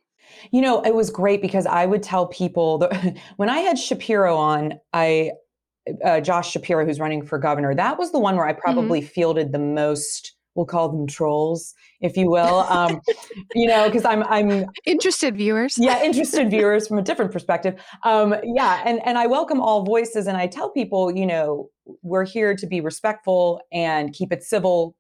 You 0.52 0.62
know, 0.62 0.82
it 0.82 0.96
was 0.96 1.10
great 1.10 1.42
because 1.42 1.66
I 1.66 1.86
would 1.86 2.04
tell 2.04 2.28
people 2.28 2.80
that 2.80 3.18
when 3.38 3.50
I 3.50 3.60
had 3.60 3.78
Shapiro 3.78 4.36
on, 4.36 4.80
I 4.94 5.32
uh, 6.04 6.20
Josh 6.22 6.52
Shapiro, 6.52 6.86
who's 6.86 7.00
running 7.00 7.26
for 7.26 7.38
governor, 7.38 7.76
that 7.76 7.98
was 7.98 8.12
the 8.12 8.20
one 8.20 8.36
where 8.36 8.46
I 8.46 8.52
mm-hmm. 8.52 8.62
probably 8.62 9.02
mm-hmm. 9.02 9.08
fielded 9.08 9.52
the 9.52 9.60
most. 9.60 10.36
We'll 10.56 10.66
call 10.66 10.90
them 10.90 11.08
trolls, 11.08 11.74
if 12.02 12.18
you 12.18 12.30
will. 12.30 12.60
Um, 12.70 13.00
you 13.56 13.68
know, 13.68 13.86
because 13.86 14.04
I'm 14.04 14.24
I'm 14.24 14.66
interested 14.86 15.38
viewers. 15.38 15.78
yeah, 15.78 16.04
interested 16.04 16.50
viewers 16.50 16.88
from 16.88 16.98
a 16.98 17.02
different 17.02 17.32
perspective. 17.32 17.80
Um, 18.04 18.36
yeah, 18.44 18.82
and 18.86 19.00
and 19.06 19.18
I 19.18 19.28
welcome 19.28 19.62
all 19.62 19.84
voices, 19.84 20.28
and 20.28 20.36
I 20.36 20.48
tell 20.48 20.70
people, 20.72 21.16
you 21.16 21.26
know, 21.26 21.70
we're 22.02 22.26
here 22.26 22.56
to 22.56 22.68
be 22.68 22.82
respectful 22.82 23.62
and 23.72 24.12
keep 24.12 24.34
it 24.34 24.44
civil 24.44 24.96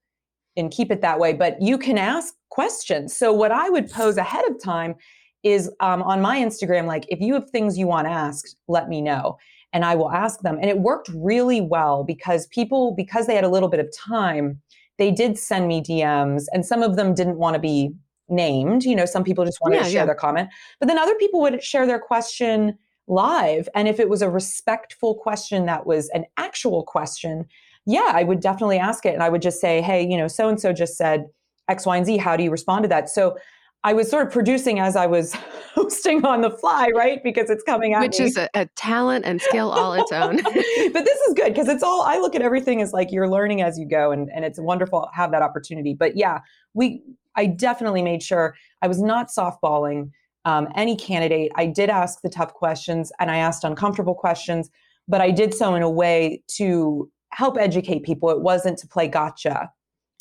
and 0.55 0.71
keep 0.71 0.91
it 0.91 1.01
that 1.01 1.19
way. 1.19 1.33
But 1.33 1.61
you 1.61 1.77
can 1.77 1.97
ask 1.97 2.33
questions. 2.49 3.15
So 3.15 3.33
what 3.33 3.51
I 3.51 3.69
would 3.69 3.89
pose 3.89 4.17
ahead 4.17 4.43
of 4.49 4.61
time 4.63 4.95
is 5.43 5.71
um, 5.79 6.03
on 6.03 6.21
my 6.21 6.39
Instagram, 6.39 6.85
like 6.85 7.05
if 7.09 7.19
you 7.19 7.33
have 7.33 7.49
things 7.49 7.77
you 7.77 7.87
want 7.87 8.07
asked, 8.07 8.55
let 8.67 8.89
me 8.89 9.01
know 9.01 9.37
and 9.73 9.85
I 9.85 9.95
will 9.95 10.11
ask 10.11 10.41
them. 10.41 10.57
And 10.59 10.69
it 10.69 10.79
worked 10.79 11.09
really 11.13 11.61
well 11.61 12.03
because 12.03 12.47
people, 12.47 12.93
because 12.95 13.27
they 13.27 13.35
had 13.35 13.43
a 13.43 13.49
little 13.49 13.69
bit 13.69 13.79
of 13.79 13.87
time, 13.95 14.61
they 14.97 15.11
did 15.11 15.37
send 15.37 15.67
me 15.67 15.81
DMs, 15.81 16.45
and 16.51 16.65
some 16.65 16.83
of 16.83 16.95
them 16.95 17.13
didn't 17.13 17.37
want 17.37 17.53
to 17.53 17.59
be 17.59 17.91
named. 18.27 18.83
You 18.83 18.95
know, 18.95 19.05
some 19.05 19.23
people 19.23 19.45
just 19.45 19.61
wanted 19.61 19.77
yeah, 19.77 19.83
to 19.83 19.89
share 19.89 20.01
yeah. 20.01 20.05
their 20.05 20.15
comment, 20.15 20.49
but 20.79 20.87
then 20.87 20.97
other 20.97 21.15
people 21.15 21.41
would 21.41 21.63
share 21.63 21.85
their 21.87 21.99
question 21.99 22.77
live. 23.07 23.67
And 23.73 23.87
if 23.87 23.99
it 23.99 24.09
was 24.09 24.21
a 24.21 24.29
respectful 24.29 25.15
question 25.15 25.65
that 25.65 25.85
was 25.85 26.09
an 26.09 26.25
actual 26.37 26.83
question, 26.83 27.45
yeah, 27.85 28.11
I 28.13 28.23
would 28.23 28.39
definitely 28.39 28.77
ask 28.77 29.05
it. 29.05 29.13
And 29.13 29.23
I 29.23 29.29
would 29.29 29.41
just 29.41 29.59
say, 29.59 29.81
hey, 29.81 30.05
you 30.07 30.15
know, 30.15 30.27
so 30.27 30.47
and 30.47 30.59
so 30.59 30.71
just 30.71 30.95
said 30.95 31.25
X, 31.67 31.85
Y, 31.85 31.97
and 31.97 32.05
Z. 32.05 32.17
How 32.17 32.37
do 32.37 32.43
you 32.43 32.51
respond 32.51 32.83
to 32.83 32.89
that? 32.89 33.09
So 33.09 33.37
I 33.83 33.93
was 33.93 34.09
sort 34.09 34.27
of 34.27 34.33
producing 34.33 34.79
as 34.79 34.95
I 34.95 35.05
was 35.05 35.33
hosting 35.73 36.25
on 36.25 36.41
the 36.41 36.49
fly, 36.49 36.89
right? 36.93 37.23
Because 37.23 37.49
it's 37.49 37.63
coming 37.63 37.93
out. 37.93 38.01
Which 38.01 38.19
me. 38.19 38.25
is 38.25 38.37
a, 38.37 38.49
a, 38.53 38.65
talent 38.75 39.25
and 39.25 39.41
skill 39.41 39.71
all 39.71 39.93
its 39.93 40.11
own. 40.11 40.35
but 40.43 41.05
this 41.05 41.19
is 41.21 41.33
good 41.33 41.53
because 41.53 41.69
it's 41.69 41.83
all, 41.83 42.01
I 42.01 42.17
look 42.17 42.35
at 42.35 42.41
everything 42.41 42.81
as 42.81 42.91
like 42.91 43.11
you're 43.11 43.29
learning 43.29 43.61
as 43.61 43.79
you 43.79 43.87
go 43.87 44.11
and, 44.11 44.29
and 44.33 44.43
it's 44.43 44.59
wonderful 44.59 45.01
to 45.01 45.07
have 45.13 45.31
that 45.31 45.41
opportunity. 45.41 45.93
But 45.93 46.17
yeah, 46.17 46.39
we, 46.73 47.01
I 47.35 47.45
definitely 47.45 48.01
made 48.01 48.21
sure 48.21 48.55
I 48.81 48.87
was 48.87 49.01
not 49.01 49.29
softballing 49.29 50.11
um, 50.45 50.67
any 50.75 50.95
candidate. 50.95 51.51
I 51.55 51.65
did 51.65 51.89
ask 51.89 52.21
the 52.21 52.29
tough 52.29 52.53
questions 52.53 53.11
and 53.19 53.31
I 53.31 53.37
asked 53.37 53.63
uncomfortable 53.63 54.15
questions, 54.15 54.69
but 55.07 55.21
I 55.21 55.31
did 55.31 55.53
so 55.53 55.75
in 55.75 55.83
a 55.83 55.89
way 55.89 56.43
to 56.57 57.09
help 57.31 57.57
educate 57.57 58.03
people. 58.03 58.29
It 58.29 58.41
wasn't 58.41 58.77
to 58.79 58.87
play 58.87 59.07
gotcha. 59.07 59.71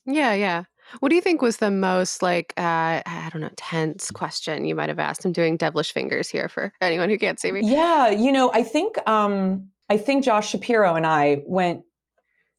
Yeah, 0.06 0.34
yeah. 0.34 0.64
What 1.00 1.10
do 1.10 1.14
you 1.14 1.20
think 1.20 1.42
was 1.42 1.58
the 1.58 1.70
most 1.70 2.22
like 2.22 2.54
uh, 2.56 3.02
I 3.04 3.28
don't 3.32 3.42
know 3.42 3.50
tense 3.56 4.10
question 4.10 4.64
you 4.64 4.74
might 4.74 4.88
have 4.88 4.98
asked? 4.98 5.24
I'm 5.24 5.32
doing 5.32 5.56
devilish 5.56 5.92
fingers 5.92 6.28
here 6.28 6.48
for 6.48 6.72
anyone 6.80 7.08
who 7.08 7.18
can't 7.18 7.38
see 7.38 7.52
me. 7.52 7.60
Yeah, 7.62 8.10
you 8.10 8.32
know, 8.32 8.50
I 8.52 8.62
think 8.62 8.96
um, 9.08 9.68
I 9.88 9.96
think 9.96 10.24
Josh 10.24 10.50
Shapiro 10.50 10.94
and 10.94 11.06
I 11.06 11.42
went. 11.46 11.82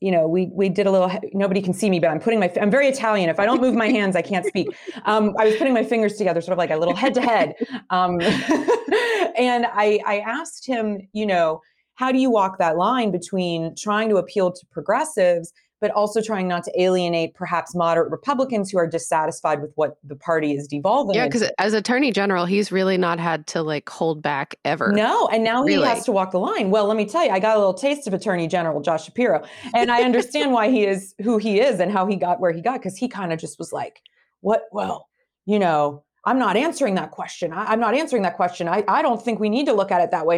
You 0.01 0.11
know, 0.11 0.29
we 0.29 0.49
we 0.53 0.69
did 0.69 0.87
a 0.87 0.91
little. 0.91 1.11
Nobody 1.33 1.61
can 1.61 1.73
see 1.73 1.89
me, 1.89 1.99
but 1.99 2.09
I'm 2.09 2.21
putting 2.21 2.39
my. 2.39 2.51
I'm 2.61 2.71
very 2.71 2.87
Italian. 2.87 3.29
If 3.29 3.39
I 3.39 3.45
don't 3.45 3.59
move 3.59 3.75
my 3.75 3.87
hands, 3.97 4.15
I 4.15 4.21
can't 4.21 4.45
speak. 4.45 4.69
Um, 5.03 5.35
I 5.37 5.45
was 5.45 5.55
putting 5.57 5.73
my 5.73 5.83
fingers 5.83 6.13
together, 6.13 6.39
sort 6.39 6.53
of 6.53 6.57
like 6.57 6.71
a 6.71 6.77
little 6.77 6.95
head 6.95 7.13
to 7.15 7.21
head. 7.21 7.55
Um, 7.89 8.21
and 8.21 9.65
I 9.65 9.99
I 10.05 10.23
asked 10.25 10.65
him, 10.65 11.09
you 11.11 11.25
know, 11.25 11.59
how 11.95 12.13
do 12.13 12.17
you 12.17 12.29
walk 12.31 12.59
that 12.59 12.77
line 12.77 13.11
between 13.11 13.75
trying 13.75 14.07
to 14.07 14.15
appeal 14.15 14.53
to 14.53 14.65
progressives 14.71 15.51
but 15.81 15.91
also 15.91 16.21
trying 16.21 16.47
not 16.47 16.63
to 16.63 16.81
alienate 16.81 17.33
perhaps 17.33 17.73
moderate 17.73 18.11
Republicans 18.11 18.69
who 18.69 18.77
are 18.77 18.87
dissatisfied 18.87 19.61
with 19.61 19.71
what 19.75 19.97
the 20.03 20.15
party 20.15 20.53
is 20.53 20.67
devolving. 20.67 21.15
Yeah, 21.15 21.25
because 21.25 21.49
as 21.57 21.73
Attorney 21.73 22.11
General, 22.11 22.45
he's 22.45 22.71
really 22.71 22.97
not 22.97 23.19
had 23.19 23.47
to 23.47 23.61
like 23.61 23.87
hold 23.89 24.21
back 24.21 24.55
ever. 24.65 24.91
No, 24.91 25.27
and 25.27 25.43
now 25.43 25.63
really. 25.63 25.83
he 25.83 25.89
has 25.89 26.05
to 26.05 26.11
walk 26.11 26.31
the 26.31 26.39
line. 26.39 26.69
Well, 26.69 26.85
let 26.85 26.97
me 26.97 27.05
tell 27.05 27.23
you, 27.23 27.31
I 27.31 27.39
got 27.39 27.55
a 27.55 27.59
little 27.59 27.73
taste 27.73 28.07
of 28.07 28.13
Attorney 28.13 28.47
General 28.47 28.81
Josh 28.81 29.05
Shapiro, 29.05 29.43
and 29.73 29.91
I 29.91 30.03
understand 30.03 30.51
why 30.51 30.69
he 30.69 30.85
is 30.85 31.15
who 31.21 31.37
he 31.37 31.59
is 31.59 31.79
and 31.79 31.91
how 31.91 32.05
he 32.05 32.15
got 32.15 32.39
where 32.39 32.51
he 32.51 32.61
got 32.61 32.79
because 32.79 32.97
he 32.97 33.07
kind 33.07 33.31
of 33.31 33.39
just 33.39 33.57
was 33.57 33.71
like, 33.71 34.01
"What? 34.41 34.63
Well, 34.71 35.07
you 35.45 35.59
know." 35.59 36.03
I'm 36.29 36.37
not 36.37 36.55
answering 36.55 36.93
that 36.93 37.09
question. 37.09 37.51
I, 37.51 37.73
am 37.73 37.79
not 37.79 37.95
answering 37.95 38.21
that 38.21 38.35
question. 38.35 38.67
I, 38.67 38.83
I 38.87 39.01
don't 39.01 39.19
think 39.19 39.39
we 39.39 39.49
need 39.49 39.65
to 39.65 39.73
look 39.73 39.91
at 39.91 39.99
it 39.99 40.11
that 40.11 40.27
way. 40.27 40.35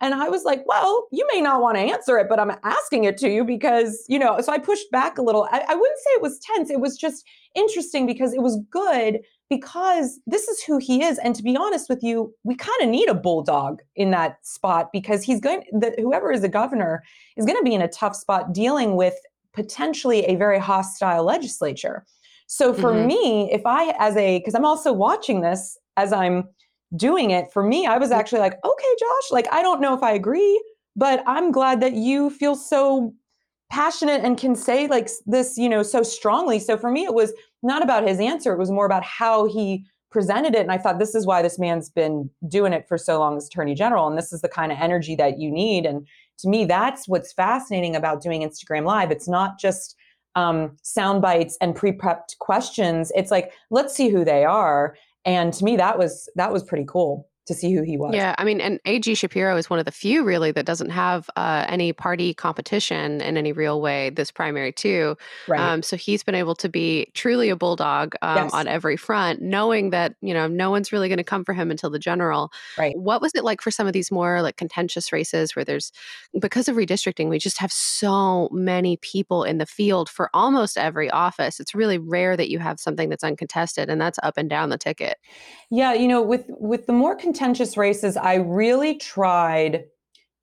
And 0.00 0.14
I 0.14 0.28
was 0.28 0.44
like, 0.44 0.64
well, 0.66 1.08
you 1.10 1.26
may 1.34 1.40
not 1.40 1.60
want 1.60 1.76
to 1.76 1.80
answer 1.80 2.16
it, 2.18 2.28
but 2.28 2.38
I'm 2.38 2.52
asking 2.62 3.04
it 3.04 3.16
to 3.18 3.28
you 3.28 3.42
because, 3.42 4.04
you 4.08 4.20
know, 4.20 4.40
so 4.40 4.52
I 4.52 4.58
pushed 4.58 4.88
back 4.92 5.18
a 5.18 5.22
little. 5.22 5.48
I, 5.50 5.64
I 5.68 5.74
wouldn't 5.74 5.98
say 5.98 6.10
it 6.10 6.22
was 6.22 6.38
tense. 6.38 6.70
It 6.70 6.78
was 6.78 6.96
just 6.96 7.26
interesting 7.56 8.06
because 8.06 8.34
it 8.34 8.40
was 8.40 8.60
good 8.70 9.18
because 9.50 10.20
this 10.28 10.46
is 10.46 10.62
who 10.62 10.78
he 10.78 11.02
is. 11.02 11.18
And 11.18 11.34
to 11.34 11.42
be 11.42 11.56
honest 11.56 11.88
with 11.88 12.04
you, 12.04 12.32
we 12.44 12.54
kind 12.54 12.80
of 12.82 12.88
need 12.88 13.08
a 13.08 13.14
bulldog 13.14 13.80
in 13.96 14.12
that 14.12 14.46
spot 14.46 14.90
because 14.92 15.24
he's 15.24 15.40
going, 15.40 15.64
the, 15.72 15.92
whoever 15.98 16.30
is 16.30 16.42
the 16.42 16.48
governor 16.48 17.02
is 17.36 17.46
going 17.46 17.58
to 17.58 17.64
be 17.64 17.74
in 17.74 17.82
a 17.82 17.88
tough 17.88 18.14
spot 18.14 18.52
dealing 18.52 18.94
with 18.94 19.14
potentially 19.54 20.24
a 20.26 20.36
very 20.36 20.60
hostile 20.60 21.24
legislature. 21.24 22.04
So 22.46 22.72
for 22.72 22.92
mm-hmm. 22.92 23.06
me, 23.06 23.52
if 23.52 23.62
I, 23.66 23.94
as 23.98 24.16
a, 24.16 24.38
because 24.38 24.54
I'm 24.54 24.64
also 24.64 24.92
watching 24.92 25.40
this 25.40 25.78
as 25.96 26.12
I'm 26.12 26.48
doing 26.94 27.32
it 27.32 27.52
for 27.52 27.64
me 27.64 27.84
i 27.84 27.98
was 27.98 28.12
actually 28.12 28.38
like 28.38 28.54
okay 28.64 28.96
josh 28.98 29.32
like 29.32 29.52
i 29.52 29.60
don't 29.60 29.80
know 29.80 29.92
if 29.92 30.04
i 30.04 30.12
agree 30.12 30.62
but 30.94 31.22
i'm 31.26 31.50
glad 31.50 31.80
that 31.80 31.94
you 31.94 32.30
feel 32.30 32.54
so 32.54 33.12
passionate 33.70 34.22
and 34.22 34.38
can 34.38 34.54
say 34.54 34.86
like 34.86 35.10
this 35.26 35.58
you 35.58 35.68
know 35.68 35.82
so 35.82 36.02
strongly. 36.02 36.60
So 36.60 36.78
for 36.78 36.90
me 36.90 37.04
it 37.04 37.14
was 37.14 37.32
not 37.62 37.82
about 37.82 38.06
his 38.06 38.20
answer 38.20 38.52
it 38.52 38.58
was 38.58 38.70
more 38.70 38.86
about 38.86 39.02
how 39.02 39.46
he 39.46 39.84
presented 40.12 40.54
it 40.54 40.60
and 40.60 40.70
i 40.70 40.78
thought 40.78 41.00
this 41.00 41.16
is 41.16 41.26
why 41.26 41.42
this 41.42 41.58
man's 41.58 41.90
been 41.90 42.30
doing 42.48 42.72
it 42.72 42.86
for 42.86 42.96
so 42.96 43.18
long 43.18 43.36
as 43.36 43.48
attorney 43.48 43.74
general 43.74 44.06
and 44.06 44.16
this 44.16 44.32
is 44.32 44.40
the 44.40 44.48
kind 44.48 44.70
of 44.70 44.78
energy 44.80 45.16
that 45.16 45.38
you 45.40 45.50
need. 45.50 45.84
And 45.84 46.06
to 46.38 46.48
me 46.48 46.64
that's 46.64 47.08
what's 47.08 47.32
fascinating 47.32 47.96
about 47.96 48.22
doing 48.22 48.42
instagram 48.42 48.84
live. 48.84 49.10
It's 49.10 49.28
not 49.28 49.58
just 49.58 49.96
um, 50.36 50.76
sound 50.82 51.20
bites 51.20 51.58
and 51.60 51.74
pre-prepped 51.74 52.38
questions 52.38 53.10
it's 53.16 53.30
like 53.30 53.52
let's 53.70 53.94
see 53.94 54.08
who 54.08 54.24
they 54.24 54.44
are. 54.44 54.96
And 55.24 55.52
to 55.54 55.64
me 55.64 55.76
that 55.76 55.98
was 55.98 56.28
that 56.36 56.52
was 56.52 56.62
pretty 56.62 56.84
cool 56.86 57.28
to 57.46 57.54
see 57.54 57.72
who 57.72 57.82
he 57.82 57.96
was. 57.96 58.14
Yeah, 58.14 58.34
I 58.38 58.44
mean, 58.44 58.60
and 58.60 58.80
A.G. 58.84 59.14
Shapiro 59.14 59.56
is 59.56 59.70
one 59.70 59.78
of 59.78 59.84
the 59.84 59.92
few 59.92 60.24
really 60.24 60.50
that 60.52 60.66
doesn't 60.66 60.90
have 60.90 61.30
uh, 61.36 61.64
any 61.68 61.92
party 61.92 62.34
competition 62.34 63.20
in 63.20 63.36
any 63.36 63.52
real 63.52 63.80
way 63.80 64.10
this 64.10 64.30
primary 64.30 64.72
too. 64.72 65.16
Right. 65.46 65.60
Um, 65.60 65.82
so 65.82 65.96
he's 65.96 66.22
been 66.22 66.34
able 66.34 66.56
to 66.56 66.68
be 66.68 67.10
truly 67.14 67.48
a 67.48 67.56
bulldog 67.56 68.14
um, 68.22 68.36
yes. 68.36 68.54
on 68.54 68.66
every 68.66 68.96
front, 68.96 69.40
knowing 69.42 69.90
that 69.90 70.14
you 70.20 70.34
know 70.34 70.46
no 70.46 70.70
one's 70.70 70.92
really 70.92 71.08
going 71.08 71.18
to 71.18 71.24
come 71.24 71.44
for 71.44 71.54
him 71.54 71.70
until 71.70 71.88
the 71.88 71.98
general. 71.98 72.50
Right. 72.76 72.98
What 72.98 73.22
was 73.22 73.32
it 73.34 73.44
like 73.44 73.60
for 73.60 73.70
some 73.70 73.86
of 73.86 73.92
these 73.92 74.10
more 74.10 74.42
like 74.42 74.56
contentious 74.56 75.12
races 75.12 75.54
where 75.54 75.64
there's 75.64 75.92
because 76.40 76.68
of 76.68 76.76
redistricting, 76.76 77.28
we 77.28 77.38
just 77.38 77.58
have 77.58 77.72
so 77.72 78.48
many 78.50 78.96
people 78.98 79.44
in 79.44 79.58
the 79.58 79.66
field 79.66 80.08
for 80.08 80.30
almost 80.34 80.76
every 80.76 81.10
office. 81.10 81.60
It's 81.60 81.74
really 81.74 81.98
rare 81.98 82.36
that 82.36 82.50
you 82.50 82.58
have 82.58 82.80
something 82.80 83.08
that's 83.08 83.24
uncontested, 83.24 83.88
and 83.88 84.00
that's 84.00 84.18
up 84.24 84.36
and 84.36 84.50
down 84.50 84.70
the 84.70 84.78
ticket. 84.78 85.18
Yeah, 85.70 85.94
you 85.94 86.08
know, 86.08 86.22
with 86.22 86.46
with 86.48 86.86
the 86.86 86.92
more 86.92 87.14
contentious 87.36 87.76
races, 87.76 88.16
I 88.16 88.36
really 88.36 88.96
tried 88.96 89.84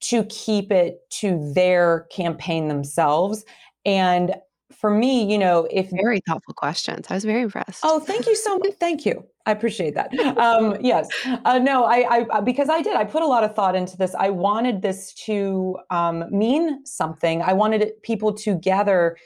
to 0.02 0.26
keep 0.26 0.72
it 0.72 1.00
to 1.10 1.52
their 1.54 2.08
campaign 2.12 2.68
themselves. 2.68 3.46
And 3.84 4.36
for 4.72 4.90
me, 4.90 5.32
you 5.32 5.38
know, 5.38 5.68
if 5.72 5.90
very 5.90 6.22
thoughtful 6.28 6.54
questions, 6.54 7.08
I 7.10 7.16
was 7.16 7.24
very 7.24 7.42
impressed. 7.42 7.80
Oh, 7.84 8.00
thank 8.00 8.28
you 8.28 8.36
so 8.36 8.58
much. 8.58 8.74
Thank 8.80 9.06
you. 9.06 9.26
I 9.46 9.52
appreciate 9.52 9.96
that. 9.96 10.14
Um, 10.38 10.78
yes, 10.82 11.08
uh, 11.46 11.58
no, 11.58 11.86
I, 11.86 12.00
I, 12.10 12.22
uh, 12.32 12.42
because 12.42 12.70
I 12.70 12.82
did. 12.82 12.96
I 12.96 13.06
put 13.06 13.24
a 13.24 13.28
lot 13.28 13.44
of 13.44 13.56
thought 13.56 13.76
into 13.76 13.98
this. 13.98 14.14
I 14.16 14.30
wanted 14.30 14.82
this 14.82 15.14
to 15.26 15.78
um, 15.90 16.26
mean 16.30 16.86
something. 16.86 17.42
I 17.42 17.54
wanted 17.54 17.92
people 18.04 18.34
to 18.34 18.56
gather 18.56 19.18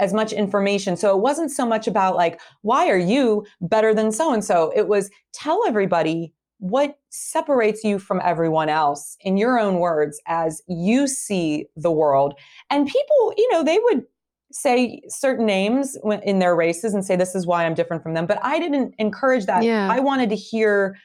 as 0.00 0.12
much 0.12 0.32
information. 0.32 0.96
So 0.96 1.16
it 1.16 1.20
wasn't 1.20 1.50
so 1.50 1.64
much 1.66 1.86
about 1.86 2.16
like, 2.16 2.40
why 2.62 2.88
are 2.88 2.98
you 2.98 3.46
better 3.60 3.94
than 3.94 4.12
so 4.12 4.32
and 4.32 4.44
so? 4.44 4.72
It 4.74 4.88
was 4.88 5.10
tell 5.32 5.62
everybody 5.66 6.32
what 6.62 6.96
separates 7.08 7.82
you 7.82 7.98
from 7.98 8.20
everyone 8.22 8.68
else 8.68 9.16
in 9.20 9.36
your 9.36 9.58
own 9.58 9.80
words 9.80 10.22
as 10.28 10.62
you 10.68 11.08
see 11.08 11.66
the 11.74 11.90
world. 11.90 12.34
And 12.70 12.86
people, 12.86 13.34
you 13.36 13.50
know, 13.50 13.64
they 13.64 13.80
would 13.82 14.04
say 14.52 15.02
certain 15.08 15.44
names 15.44 15.98
in 16.22 16.38
their 16.38 16.54
races 16.54 16.94
and 16.94 17.04
say, 17.04 17.16
this 17.16 17.34
is 17.34 17.48
why 17.48 17.66
I'm 17.66 17.74
different 17.74 18.04
from 18.04 18.14
them. 18.14 18.26
But 18.26 18.38
I 18.44 18.60
didn't 18.60 18.94
encourage 19.00 19.46
that. 19.46 19.64
Yeah. 19.64 19.88
I 19.90 19.98
wanted 19.98 20.30
to 20.30 20.36
hear. 20.36 20.96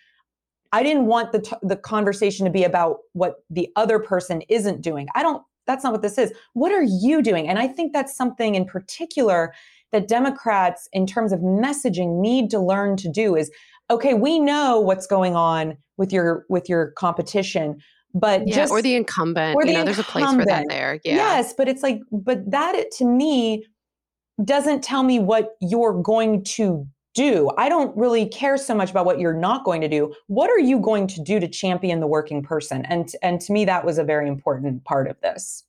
I 0.73 0.83
didn't 0.83 1.07
want 1.07 1.31
the 1.31 1.39
t- 1.39 1.55
the 1.63 1.77
conversation 1.77 2.45
to 2.45 2.51
be 2.51 2.63
about 2.63 2.97
what 3.13 3.37
the 3.49 3.69
other 3.75 3.97
person 3.97 4.43
isn't 4.49 4.81
doing. 4.81 5.07
I 5.15 5.23
don't 5.23 5.41
that's 5.65 5.83
not 5.83 5.91
what 5.91 6.03
this 6.03 6.19
is. 6.19 6.33
What 6.53 6.71
are 6.71 6.83
you 6.83 7.23
doing? 7.23 7.47
And 7.47 7.57
I 7.57 7.67
think 7.67 7.93
that's 7.93 8.15
something 8.15 8.53
in 8.53 8.65
particular 8.65 9.53
that 9.91 10.07
Democrats, 10.07 10.87
in 10.93 11.07
terms 11.07 11.31
of 11.31 11.39
messaging, 11.39 12.21
need 12.21 12.49
to 12.51 12.59
learn 12.59 12.95
to 12.97 13.09
do 13.09 13.35
is 13.35 13.49
okay, 13.89 14.13
we 14.13 14.39
know 14.39 14.79
what's 14.79 15.07
going 15.07 15.35
on 15.35 15.77
with 15.97 16.11
your 16.13 16.45
with 16.49 16.69
your 16.69 16.91
competition 16.91 17.81
but 18.13 18.47
yeah, 18.47 18.55
just 18.55 18.71
or 18.71 18.81
the 18.81 18.95
incumbent 18.95 19.55
or 19.55 19.63
the 19.63 19.71
you 19.71 19.77
know, 19.77 19.83
there's 19.83 19.99
a 19.99 20.03
place 20.03 20.31
for 20.33 20.45
that 20.45 20.65
there 20.69 20.99
yeah. 21.03 21.15
Yes 21.15 21.53
but 21.55 21.67
it's 21.67 21.83
like 21.83 22.01
but 22.11 22.49
that 22.49 22.73
it, 22.75 22.91
to 22.93 23.05
me 23.05 23.65
doesn't 24.43 24.83
tell 24.83 25.03
me 25.03 25.19
what 25.19 25.55
you're 25.61 26.01
going 26.01 26.43
to 26.43 26.87
do. 27.15 27.49
I 27.57 27.67
don't 27.67 27.95
really 27.97 28.27
care 28.27 28.57
so 28.57 28.75
much 28.75 28.91
about 28.91 29.05
what 29.05 29.19
you're 29.19 29.33
not 29.33 29.65
going 29.65 29.81
to 29.81 29.87
do. 29.87 30.13
What 30.27 30.51
are 30.51 30.59
you 30.59 30.79
going 30.79 31.07
to 31.07 31.21
do 31.23 31.39
to 31.39 31.47
champion 31.47 31.99
the 31.99 32.07
working 32.07 32.43
person? 32.43 32.85
And 32.85 33.09
and 33.21 33.41
to 33.41 33.51
me 33.51 33.65
that 33.65 33.83
was 33.83 33.97
a 33.97 34.03
very 34.03 34.27
important 34.27 34.83
part 34.85 35.09
of 35.09 35.19
this 35.21 35.63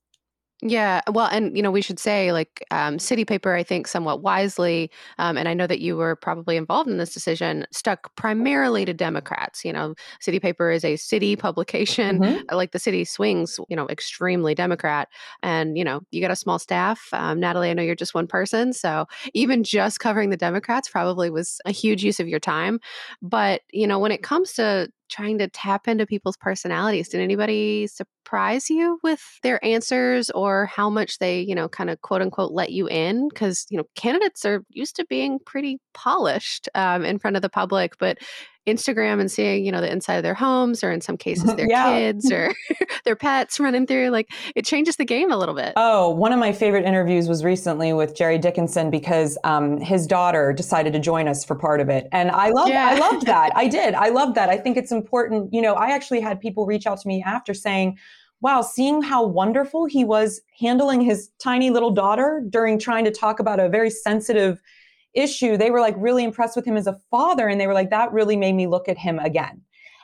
yeah, 0.61 1.03
well, 1.09 1.29
and 1.31 1.57
you 1.57 1.63
know, 1.63 1.71
we 1.71 1.83
should 1.83 2.01
say 2.01 2.33
like 2.33 2.65
um, 2.73 2.99
City 2.99 3.25
Paper, 3.25 3.55
I 3.55 3.63
think, 3.63 3.87
somewhat 3.87 4.23
wisely, 4.23 4.91
um, 5.19 5.37
and 5.37 5.49
I 5.49 5.55
know 5.55 5.69
that 5.69 5.79
you 5.79 5.97
were 5.97 6.17
probably 6.17 6.57
involved 6.57 6.91
in 6.91 6.99
this 6.99 7.15
decision, 7.15 7.65
stuck 7.73 8.15
primarily 8.17 8.85
to 8.85 8.93
Democrats. 8.93 9.65
You 9.65 9.73
know, 9.73 9.95
City 10.21 10.41
Paper 10.41 10.73
is 10.73 10.85
a 10.85 10.97
city 10.97 11.37
publication, 11.37 12.19
mm-hmm. 12.19 12.55
like 12.57 12.73
the 12.73 12.81
city 12.81 13.05
swings, 13.05 13.61
you 13.69 13.77
know, 13.77 13.87
extremely 13.89 14.53
Democrat, 14.53 15.09
and 15.45 15.79
you 15.79 15.85
know, 15.85 16.01
you 16.11 16.21
got 16.21 16.33
a 16.33 16.37
small 16.37 16.59
staff. 16.59 17.09
Um, 17.13 17.39
Natalie, 17.39 17.71
I 17.71 17.75
know 17.75 17.83
you're 17.83 17.95
just 17.95 18.15
one 18.15 18.27
person, 18.27 18.73
so 18.73 19.07
even 19.35 19.63
just 19.63 20.01
covering 20.01 20.31
the 20.31 20.37
Democrats 20.37 20.89
probably 20.89 21.31
was 21.31 21.61
a 21.67 21.71
huge 21.71 22.03
use 22.03 22.19
of 22.19 22.27
your 22.27 22.41
time. 22.41 22.81
But 23.23 23.63
you 23.73 23.87
know, 23.87 24.01
when 24.01 24.11
it 24.11 24.25
comes 24.25 24.55
to 24.55 24.89
trying 25.09 25.39
to 25.39 25.49
tap 25.49 25.89
into 25.89 26.07
people's 26.07 26.37
personalities. 26.37 27.09
Did 27.09 27.21
anybody 27.21 27.87
surprise 27.87 28.71
you 28.71 28.99
with 29.03 29.23
their 29.43 29.65
answers 29.65 30.31
or 30.31 30.67
how 30.67 30.91
much 30.91 31.19
they, 31.19 31.41
you 31.41 31.55
know, 31.55 31.69
kind 31.69 31.91
of 31.91 32.01
quote 32.03 32.23
unquote 32.23 32.53
let 32.53 32.71
you 32.71 32.89
in? 32.89 33.29
Because, 33.29 33.67
you 33.71 33.79
know, 33.79 33.85
candidates 33.95 34.45
are 34.45 34.63
used 34.71 34.97
to 34.97 35.07
being 35.07 35.39
pretty 35.45 35.79
polished 35.95 36.69
um, 36.75 37.05
in 37.05 37.19
front 37.19 37.37
of 37.37 37.43
the 37.43 37.49
public, 37.49 37.99
but 37.99 38.19
Instagram 38.69 39.21
and 39.21 39.31
seeing, 39.31 39.65
you 39.65 39.73
know, 39.73 39.81
the 39.81 39.91
inside 39.91 40.17
of 40.17 40.23
their 40.23 40.35
homes 40.35 40.85
or 40.85 40.91
in 40.91 41.01
some 41.01 41.17
cases 41.17 41.55
their 41.57 41.69
yeah. 41.69 41.91
kids 41.91 42.31
or 42.31 42.55
their 43.05 43.17
pets 43.17 43.59
running 43.59 43.87
through. 43.87 44.11
Like 44.11 44.31
it 44.55 44.65
changes 44.65 44.97
the 44.97 45.05
game 45.05 45.31
a 45.31 45.37
little 45.37 45.55
bit. 45.55 45.73
Oh, 45.77 46.11
one 46.11 46.33
of 46.33 46.39
my 46.39 46.53
favorite 46.53 46.85
interviews 46.85 47.29
was 47.29 47.45
recently 47.45 47.93
with 47.93 48.15
Jerry 48.15 48.39
Dickinson 48.39 48.91
because 48.91 49.39
um, 49.45 49.79
his 49.81 50.07
daughter 50.07 50.53
decided 50.53 50.93
to 50.93 50.99
join 50.99 51.29
us 51.29 51.45
for 51.45 51.55
part 51.55 51.81
of 51.81 51.89
it. 51.89 52.09
And 52.13 52.31
I 52.31 52.51
loved 52.51 52.71
yeah. 52.71 52.89
I 52.89 52.99
loved 52.99 53.27
that. 53.27 53.53
I 53.55 53.69
did. 53.69 53.95
I 53.95 54.09
loved 54.09 54.35
that. 54.35 54.49
I 54.49 54.57
think 54.69 54.77
it's 54.77 54.93
important. 54.93 55.53
You 55.53 55.63
know, 55.63 55.75
I 55.75 55.91
actually 55.91 56.21
had 56.21 56.41
people 56.41 56.67
reach 56.67 56.87
out 56.87 57.01
to 57.01 57.09
me 57.09 57.23
after 57.27 57.55
saying, 57.55 57.99
wow, 58.41 58.63
seeing 58.63 59.03
how 59.03 59.25
wonderful 59.25 59.87
he 59.87 60.05
was 60.05 60.41
handling 60.61 61.01
his 61.01 61.31
tiny 61.43 61.71
little 61.71 61.91
daughter 61.91 62.43
during 62.49 62.79
trying 62.79 63.05
to 63.05 63.11
talk 63.11 63.41
about 63.41 63.59
a 63.59 63.69
very 63.69 63.91
sensitive 63.91 64.61
issue, 65.19 65.57
they 65.57 65.71
were 65.71 65.81
like 65.81 65.95
really 65.99 66.25
impressed 66.25 66.57
with 66.57 66.65
him 66.65 66.77
as 66.77 66.87
a 66.87 66.99
father. 67.11 67.49
And 67.49 67.61
they 67.61 67.67
were 67.67 67.75
like, 67.75 67.91
that 67.91 68.13
really 68.13 68.37
made 68.37 68.55
me 68.55 68.67
look 68.67 68.89
at 68.89 68.97
him 68.97 69.19
again. 69.19 69.63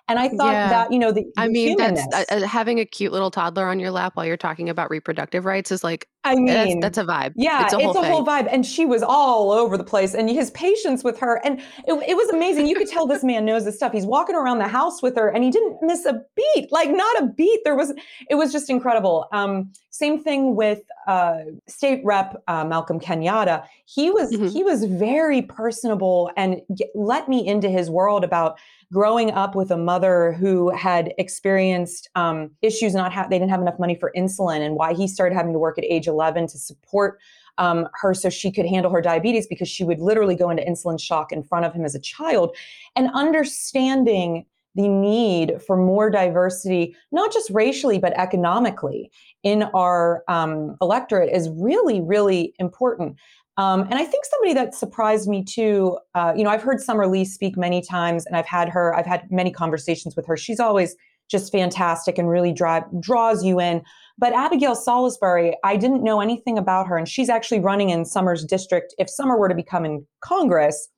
And 0.09 0.19
I 0.19 0.29
thought 0.29 0.53
yeah. 0.53 0.69
that, 0.69 0.93
you 0.93 0.99
know, 0.99 1.13
the, 1.13 1.25
I 1.39 1.49
mean, 1.49 1.79
that's 1.79 2.07
uh, 2.31 2.47
having 2.47 2.79
a 2.79 2.85
cute 2.85 3.13
little 3.13 3.31
toddler 3.31 3.69
on 3.69 3.79
your 3.81 3.91
lap 3.91 4.17
while 4.17 4.27
you're 4.27 4.37
talking 4.37 4.69
about 4.69 4.91
reproductive 4.91 5.47
rights 5.47 5.73
is 5.73 5.83
like, 5.83 6.09
I 6.25 6.35
mean, 6.35 6.81
that's, 6.81 6.97
that's 6.97 6.99
a 6.99 7.05
vibe. 7.05 7.35
Yeah, 7.37 7.65
it's 7.65 7.75
a, 7.75 7.79
whole, 7.79 7.91
it's 7.91 7.99
a 7.99 8.05
whole, 8.11 8.25
vibe. 8.25 8.49
And 8.51 8.65
she 8.65 8.87
was 8.87 9.03
all 9.03 9.53
over 9.53 9.77
the 9.77 9.85
place. 9.85 10.15
And 10.15 10.29
his 10.29 10.51
patience 10.53 11.05
with 11.05 11.19
her, 11.19 11.41
and 11.45 11.61
it, 11.87 11.93
it 12.09 12.17
was 12.17 12.31
amazing. 12.31 12.67
You 12.67 12.75
could 12.75 12.89
tell 12.89 13.07
this 13.07 13.23
man 13.23 13.45
knows 13.45 13.65
this 13.65 13.77
stuff. 13.77 13.93
He's 13.93 14.07
walking 14.07 14.35
around 14.35 14.59
the 14.59 14.69
house 14.69 15.03
with 15.03 15.17
her, 15.17 15.29
and 15.29 15.45
he 15.45 15.51
didn't 15.51 15.79
miss 15.83 16.07
a 16.07 16.23
beat, 16.35 16.73
like 16.73 16.91
not 16.91 17.23
a 17.23 17.27
beat. 17.27 17.61
There 17.65 17.77
was, 17.77 17.93
it 18.31 18.37
was 18.37 18.53
just 18.53 18.71
incredible. 18.71 19.29
Um, 19.33 19.73
same 19.91 20.25
thing 20.25 20.57
with 20.57 20.81
uh, 21.07 21.43
State 21.69 22.01
Rep 22.05 22.43
uh, 22.49 22.65
Malcolm 22.65 22.99
Kenyatta. 22.99 23.65
He 23.85 24.11
was 24.11 24.33
mm-hmm. 24.33 24.49
he 24.49 24.65
was 24.65 24.85
very 24.85 25.43
personable 25.43 26.33
and 26.37 26.61
get, 26.77 26.89
let 26.97 27.29
me 27.29 27.47
into 27.47 27.69
his 27.69 27.91
world 27.91 28.25
about 28.25 28.59
growing 28.93 29.31
up 29.31 29.55
with 29.55 29.71
a 29.71 29.77
mother 29.77 30.33
who 30.33 30.75
had 30.75 31.13
experienced 31.19 32.09
um, 32.17 32.51
issues 32.61 32.95
not 32.95 33.13
ha- 33.13 33.27
they 33.29 33.39
didn't 33.39 33.51
have 33.51 33.61
enough 33.61 33.79
money 33.79 33.95
for 33.95 34.11
insulin 34.17 34.61
and 34.61 34.75
why 34.75 34.95
he 34.95 35.07
started 35.07 35.35
having 35.35 35.53
to 35.53 35.59
work 35.59 35.79
at 35.79 35.85
age 35.85 36.09
11 36.15 36.47
to 36.49 36.59
support 36.59 37.19
um, 37.59 37.89
her 38.01 38.15
so 38.15 38.31
she 38.31 38.51
could 38.51 38.67
handle 38.67 38.91
her 38.91 39.01
diabetes 39.01 39.47
because 39.47 39.69
she 39.69 39.85
would 39.85 40.01
literally 40.01 40.35
go 40.35 40.51
into 40.51 40.63
insulin 40.63 41.01
shock 41.01 41.33
in 41.33 41.43
front 41.43 41.65
of 41.65 41.73
him 41.73 41.85
as 41.85 41.95
a 41.95 42.01
child 42.01 42.57
and 42.97 43.11
understanding 43.15 44.47
the 44.75 44.89
need 44.89 45.63
for 45.65 45.77
more 45.77 46.11
diversity, 46.11 46.97
not 47.13 47.33
just 47.33 47.49
racially, 47.51 47.99
but 47.99 48.13
economically 48.19 49.11
in 49.45 49.63
our 49.75 50.25
um, 50.27 50.77
electorate 50.81 51.33
is 51.33 51.49
really, 51.51 52.01
really 52.01 52.55
important. 52.59 53.17
Um, 53.57 53.83
and 53.83 53.95
I 53.95 54.05
think 54.05 54.25
somebody 54.25 54.53
that 54.55 54.75
surprised 54.75 55.29
me 55.29 55.45
too, 55.45 55.97
uh, 56.17 56.33
you 56.37 56.43
know, 56.43 56.51
I've 56.51 56.63
heard 56.63 56.81
Summer 56.81 57.07
Lee 57.07 57.25
speak 57.25 57.57
many 57.57 57.81
times 57.83 58.27
and 58.27 58.37
I've 58.37 58.47
had 58.47 58.69
her, 58.69 58.95
I've 58.97 59.07
had 59.07 59.31
many 59.31 59.53
conversations 59.53 60.17
with 60.17 60.27
her. 60.27 60.37
She's 60.37 60.59
always 60.59 60.97
just 61.31 61.51
fantastic 61.53 62.19
and 62.19 62.29
really 62.29 62.53
drive, 62.53 62.85
draws 63.01 63.45
you 63.45 63.61
in. 63.61 63.83
But 64.19 64.33
Abigail 64.33 64.75
Salisbury, 64.75 65.57
I 65.65 65.77
didn't 65.77 66.05
know 66.05 66.21
anything 66.21 66.57
about 66.59 66.87
her. 66.87 66.97
And 66.97 67.09
she's 67.09 67.29
actually 67.29 67.61
running 67.61 67.91
in 67.91 68.05
Summer's 68.05 68.45
district. 68.45 68.95
If 68.99 69.11
Summer 69.11 69.37
were 69.37 69.49
to 69.49 69.55
become 69.55 69.85
in 69.85 70.07
Congress, 70.21 70.89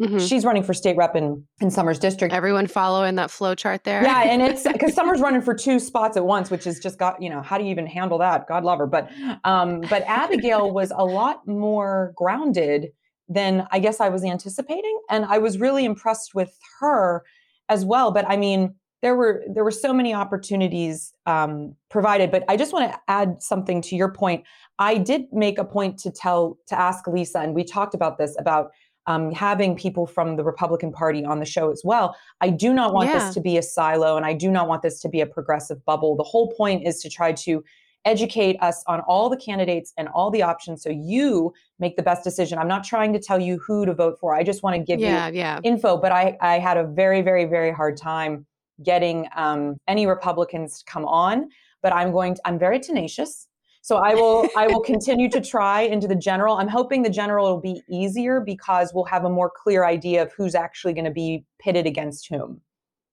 Mm-hmm. 0.00 0.18
She's 0.18 0.44
running 0.44 0.62
for 0.62 0.74
state 0.74 0.96
rep 0.96 1.16
in, 1.16 1.42
in 1.60 1.70
Summers 1.70 1.98
district. 1.98 2.34
Everyone 2.34 2.66
following 2.66 3.14
that 3.14 3.30
flow 3.30 3.54
chart 3.54 3.84
there. 3.84 4.02
Yeah, 4.02 4.24
and 4.24 4.42
it's 4.42 4.62
because 4.72 4.92
Summers 4.92 5.20
running 5.20 5.40
for 5.40 5.54
two 5.54 5.78
spots 5.78 6.18
at 6.18 6.26
once, 6.26 6.50
which 6.50 6.66
is 6.66 6.78
just 6.78 6.98
got 6.98 7.20
you 7.22 7.30
know 7.30 7.40
how 7.40 7.56
do 7.56 7.64
you 7.64 7.70
even 7.70 7.86
handle 7.86 8.18
that? 8.18 8.46
God 8.46 8.62
love 8.62 8.78
her, 8.78 8.86
but 8.86 9.10
um, 9.44 9.80
but 9.88 10.02
Abigail 10.02 10.70
was 10.72 10.92
a 10.94 11.04
lot 11.04 11.46
more 11.46 12.12
grounded 12.14 12.88
than 13.28 13.66
I 13.70 13.78
guess 13.78 14.00
I 14.00 14.10
was 14.10 14.22
anticipating, 14.22 15.00
and 15.08 15.24
I 15.24 15.38
was 15.38 15.58
really 15.58 15.86
impressed 15.86 16.34
with 16.34 16.54
her 16.80 17.24
as 17.70 17.84
well. 17.86 18.10
But 18.10 18.28
I 18.28 18.36
mean, 18.36 18.74
there 19.06 19.14
were 19.14 19.44
there 19.48 19.62
were 19.62 19.70
so 19.86 19.92
many 19.92 20.12
opportunities 20.12 21.14
um, 21.26 21.76
provided. 21.90 22.32
But 22.32 22.42
I 22.48 22.56
just 22.56 22.72
want 22.72 22.90
to 22.90 22.98
add 23.06 23.40
something 23.40 23.80
to 23.82 23.94
your 23.94 24.10
point. 24.10 24.42
I 24.80 24.98
did 24.98 25.26
make 25.32 25.58
a 25.58 25.64
point 25.64 25.96
to 26.00 26.10
tell 26.10 26.58
to 26.66 26.76
ask 26.78 27.06
Lisa, 27.06 27.38
and 27.38 27.54
we 27.54 27.62
talked 27.62 27.94
about 27.94 28.18
this 28.18 28.34
about 28.36 28.72
um, 29.06 29.30
having 29.30 29.76
people 29.76 30.08
from 30.08 30.34
the 30.34 30.42
Republican 30.42 30.90
Party 30.90 31.24
on 31.24 31.38
the 31.38 31.44
show 31.44 31.70
as 31.70 31.82
well. 31.84 32.16
I 32.40 32.50
do 32.50 32.74
not 32.74 32.92
want 32.92 33.08
yeah. 33.08 33.20
this 33.20 33.34
to 33.34 33.40
be 33.40 33.56
a 33.56 33.62
silo 33.62 34.16
and 34.16 34.26
I 34.26 34.32
do 34.32 34.50
not 34.50 34.66
want 34.66 34.82
this 34.82 35.00
to 35.02 35.08
be 35.08 35.20
a 35.20 35.26
progressive 35.26 35.84
bubble. 35.84 36.16
The 36.16 36.24
whole 36.24 36.52
point 36.56 36.84
is 36.84 37.00
to 37.02 37.08
try 37.08 37.30
to 37.44 37.62
educate 38.04 38.56
us 38.60 38.82
on 38.88 38.98
all 39.02 39.30
the 39.30 39.36
candidates 39.36 39.92
and 39.96 40.08
all 40.08 40.32
the 40.32 40.42
options 40.42 40.82
so 40.82 40.90
you 40.90 41.54
make 41.78 41.96
the 41.96 42.02
best 42.02 42.24
decision. 42.24 42.58
I'm 42.58 42.66
not 42.66 42.82
trying 42.82 43.12
to 43.12 43.20
tell 43.20 43.38
you 43.38 43.60
who 43.64 43.86
to 43.86 43.94
vote 43.94 44.18
for. 44.20 44.34
I 44.34 44.42
just 44.42 44.64
want 44.64 44.74
to 44.74 44.82
give 44.82 44.98
yeah, 44.98 45.28
you 45.28 45.38
yeah. 45.38 45.60
info. 45.62 45.96
But 45.96 46.10
I, 46.10 46.36
I 46.40 46.58
had 46.58 46.76
a 46.76 46.84
very, 46.84 47.22
very, 47.22 47.44
very 47.44 47.70
hard 47.70 47.96
time 47.96 48.44
getting 48.82 49.28
um, 49.36 49.76
any 49.88 50.06
Republicans 50.06 50.78
to 50.78 50.84
come 50.90 51.04
on. 51.04 51.48
But 51.82 51.92
I'm 51.92 52.12
going 52.12 52.34
to, 52.34 52.40
I'm 52.44 52.58
very 52.58 52.80
tenacious. 52.80 53.46
So 53.82 53.98
I 53.98 54.14
will 54.14 54.48
I 54.56 54.66
will 54.66 54.80
continue 54.92 55.30
to 55.30 55.40
try 55.40 55.82
into 55.82 56.08
the 56.08 56.16
general. 56.16 56.56
I'm 56.56 56.68
hoping 56.68 57.02
the 57.02 57.10
general 57.10 57.46
will 57.46 57.60
be 57.60 57.82
easier 57.88 58.40
because 58.40 58.92
we'll 58.92 59.04
have 59.04 59.24
a 59.24 59.30
more 59.30 59.48
clear 59.54 59.84
idea 59.84 60.22
of 60.22 60.32
who's 60.32 60.54
actually 60.56 60.92
going 60.92 61.04
to 61.04 61.12
be 61.12 61.44
pitted 61.60 61.86
against 61.86 62.28
whom. 62.28 62.60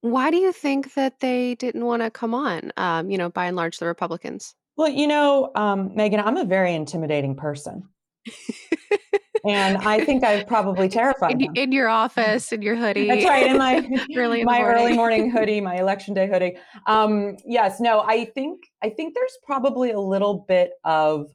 Why 0.02 0.32
do 0.32 0.38
you 0.38 0.52
think 0.52 0.95
that 0.95 1.19
they 1.19 1.56
didn't 1.56 1.86
want 1.86 2.02
to 2.02 2.10
come 2.10 2.34
on? 2.34 2.73
Um, 2.76 3.10
you 3.10 3.17
know, 3.17 3.30
by 3.30 3.45
and 3.45 3.56
large, 3.56 3.78
the 3.78 3.86
Republicans. 3.86 4.56
Well, 4.76 4.89
you 4.89 5.08
know, 5.08 5.52
um, 5.56 5.95
Megan, 5.95 6.19
I'm 6.19 6.38
a 6.38 6.45
very 6.45 6.73
intimidating 6.73 7.36
person. 7.36 7.84
and 9.45 9.77
I 9.77 10.03
think 10.06 10.23
I've 10.23 10.47
probably 10.47 10.88
terrified 10.89 11.41
in, 11.41 11.56
in, 11.56 11.71
your 11.71 11.89
office 11.89 12.51
in 12.51 12.62
your 12.62 12.75
hoodie. 12.75 13.08
That's 13.08 13.25
right, 13.25 13.47
in 13.47 13.58
my 13.58 13.77
early 14.15 14.43
my 14.43 14.60
morning. 14.60 14.75
early 14.75 14.93
morning 14.93 15.32
hoodie, 15.36 15.62
my 15.62 15.75
election 15.75 16.13
day 16.13 16.27
hoodie. 16.27 16.58
Um, 16.88 17.38
yes, 17.45 17.79
no, 17.79 18.01
I 18.01 18.25
think 18.25 18.62
I 18.82 18.89
think 18.89 19.15
there's 19.15 19.38
probably 19.43 19.91
a 19.91 19.99
little 19.99 20.45
bit 20.47 20.73
of 20.84 21.27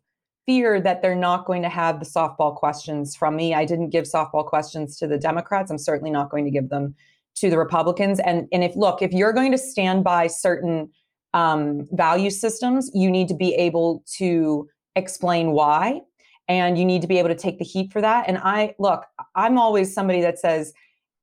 fear 0.47 0.81
that 0.81 1.03
they're 1.03 1.15
not 1.15 1.45
going 1.45 1.63
to 1.63 1.69
have 1.69 2.01
the 2.01 2.07
softball 2.07 2.55
questions 2.55 3.15
from 3.15 3.37
me. 3.37 3.55
I 3.55 3.67
didn't 3.67 3.91
give 3.91 4.05
softball 4.05 4.47
questions 4.47 4.97
to 4.99 5.07
the 5.07 5.19
Democrats. 5.19 5.71
I'm 5.71 5.79
certainly 5.79 6.11
not 6.11 6.31
going 6.31 6.47
to 6.47 6.51
give 6.51 6.71
them 6.71 6.95
to 7.37 7.51
the 7.51 7.59
Republicans. 7.59 8.21
And 8.21 8.49
and 8.53 8.65
if 8.65 8.75
look, 8.75 9.03
if 9.03 9.13
you're 9.13 9.33
going 9.33 9.53
to 9.53 9.59
stand 9.59 10.05
by 10.05 10.27
certain 10.27 10.91
um, 11.35 11.87
value 11.93 12.31
systems, 12.31 12.91
you 12.95 13.11
need 13.11 13.29
to 13.29 13.35
be 13.35 13.55
able 13.55 14.03
to 14.17 14.67
explain 14.97 15.53
why 15.53 16.01
and 16.49 16.79
you 16.79 16.85
need 16.85 17.03
to 17.03 17.09
be 17.09 17.19
able 17.19 17.29
to 17.29 17.35
take 17.35 17.59
the 17.59 17.65
heat 17.65 17.93
for 17.93 18.01
that. 18.01 18.27
And 18.29 18.39
I 18.39 18.75
look, 18.79 19.05
I'm 19.35 19.59
always 19.59 19.93
somebody 19.93 20.21
that 20.23 20.39
says, 20.39 20.73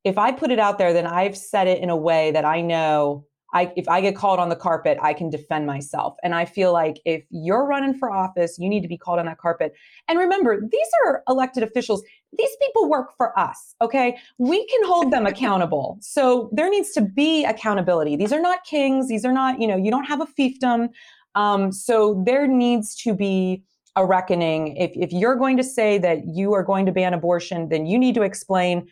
if 0.03 0.17
I 0.17 0.31
put 0.31 0.51
it 0.51 0.59
out 0.59 0.77
there, 0.77 0.93
then 0.93 1.07
I've 1.07 1.35
said 1.35 1.67
it 1.67 1.81
in 1.81 1.89
a 1.89 1.97
way 1.97 2.31
that 2.31 2.45
I 2.45 2.61
know 2.61 3.25
I, 3.55 3.71
if 3.77 3.87
I 3.87 4.01
get 4.01 4.17
called 4.17 4.39
on 4.39 4.49
the 4.49 4.55
carpet, 4.55 4.97
I 5.01 5.13
can 5.13 5.29
defend 5.29 5.65
myself. 5.65 6.17
And 6.23 6.35
I 6.35 6.43
feel 6.43 6.73
like 6.73 6.99
if 7.05 7.23
you're 7.29 7.65
running 7.65 7.97
for 7.97 8.11
office, 8.11 8.57
you 8.59 8.67
need 8.67 8.81
to 8.81 8.87
be 8.89 8.97
called 8.97 9.17
on 9.17 9.27
that 9.27 9.37
carpet. 9.37 9.73
And 10.09 10.19
remember, 10.19 10.59
these 10.59 10.87
are 11.05 11.23
elected 11.29 11.63
officials. 11.63 12.03
These 12.37 12.49
people 12.61 12.89
work 12.89 13.13
for 13.15 13.37
us, 13.39 13.75
okay? 13.81 14.17
We 14.37 14.67
can 14.67 14.85
hold 14.85 15.11
them 15.13 15.25
accountable. 15.25 15.97
So 16.01 16.49
there 16.51 16.69
needs 16.69 16.91
to 16.91 17.01
be 17.01 17.45
accountability. 17.45 18.17
These 18.17 18.33
are 18.33 18.41
not 18.41 18.65
kings. 18.65 19.07
These 19.07 19.23
are 19.23 19.31
not, 19.31 19.61
you 19.61 19.67
know, 19.67 19.77
you 19.77 19.89
don't 19.89 20.03
have 20.03 20.19
a 20.19 20.27
fiefdom. 20.37 20.89
Um, 21.35 21.71
so 21.71 22.21
there 22.25 22.47
needs 22.47 22.93
to 23.03 23.13
be 23.13 23.63
a 23.95 24.05
reckoning. 24.05 24.75
If, 24.77 24.91
if 24.95 25.11
you're 25.11 25.35
going 25.35 25.57
to 25.57 25.63
say 25.63 25.97
that 25.99 26.27
you 26.27 26.53
are 26.53 26.63
going 26.63 26.85
to 26.85 26.91
ban 26.91 27.13
abortion, 27.13 27.69
then 27.69 27.85
you 27.85 27.97
need 27.97 28.15
to 28.15 28.23
explain 28.23 28.87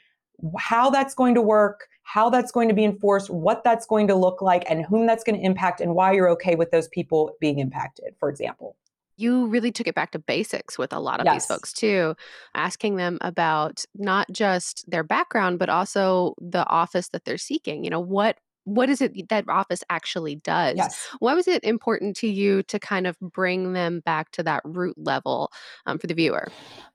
how 0.58 0.90
that's 0.90 1.14
going 1.14 1.36
to 1.36 1.42
work, 1.42 1.88
how 2.04 2.30
that's 2.30 2.52
going 2.52 2.68
to 2.70 2.74
be 2.74 2.84
enforced, 2.84 3.30
what 3.30 3.64
that's 3.64 3.86
going 3.86 4.08
to 4.08 4.16
look 4.16 4.42
like, 4.42 4.64
and 4.70 4.86
whom 4.86 5.06
that's 5.06 5.24
going 5.24 5.38
to 5.38 5.46
impact, 5.46 5.82
and 5.82 5.96
why 5.96 6.12
you're 6.12 6.30
okay 6.30 6.56
with 6.56 6.72
those 6.72 6.88
people 6.90 7.32
being 7.40 7.60
impacted, 7.60 8.14
for 8.20 8.30
example. 8.30 8.76
You 9.16 9.48
really 9.48 9.72
took 9.72 9.88
it 9.88 9.94
back 9.94 10.12
to 10.12 10.20
basics 10.20 10.78
with 10.78 10.92
a 10.92 11.00
lot 11.00 11.20
of 11.20 11.26
yes. 11.26 11.36
these 11.36 11.46
folks 11.46 11.72
too, 11.72 12.16
asking 12.56 12.96
them 12.96 13.20
about 13.22 13.86
not 13.94 14.28
just 14.32 14.90
their 14.90 15.04
background, 15.04 15.60
but 15.60 15.70
also 15.70 16.34
the 16.42 16.66
office 16.68 17.10
that 17.10 17.24
they're 17.24 17.38
seeking. 17.38 17.84
You 17.84 17.92
know, 17.92 18.00
what 18.00 18.38
what 18.66 18.90
is 18.90 19.02
it 19.02 19.30
that 19.30 19.46
office 19.50 19.84
actually 19.90 20.36
does? 20.36 20.78
Yes. 20.78 21.08
Why 21.20 21.34
was 21.34 21.48
it 21.48 21.64
important 21.64 22.16
to 22.18 22.28
you 22.28 22.64
to 22.64 22.80
kind 22.80 23.08
of 23.08 23.20
bring 23.20 23.74
them 23.74 24.02
back 24.06 24.32
to 24.32 24.44
that 24.44 24.62
root 24.66 24.96
level 24.98 25.52
um, 25.86 25.98
for 26.00 26.08
the 26.08 26.14
viewer? 26.14 26.48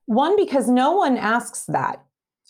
One, 0.05 0.35
because 0.35 0.67
no 0.67 0.93
one 0.93 1.17
asks 1.17 1.65
that. 1.65 2.03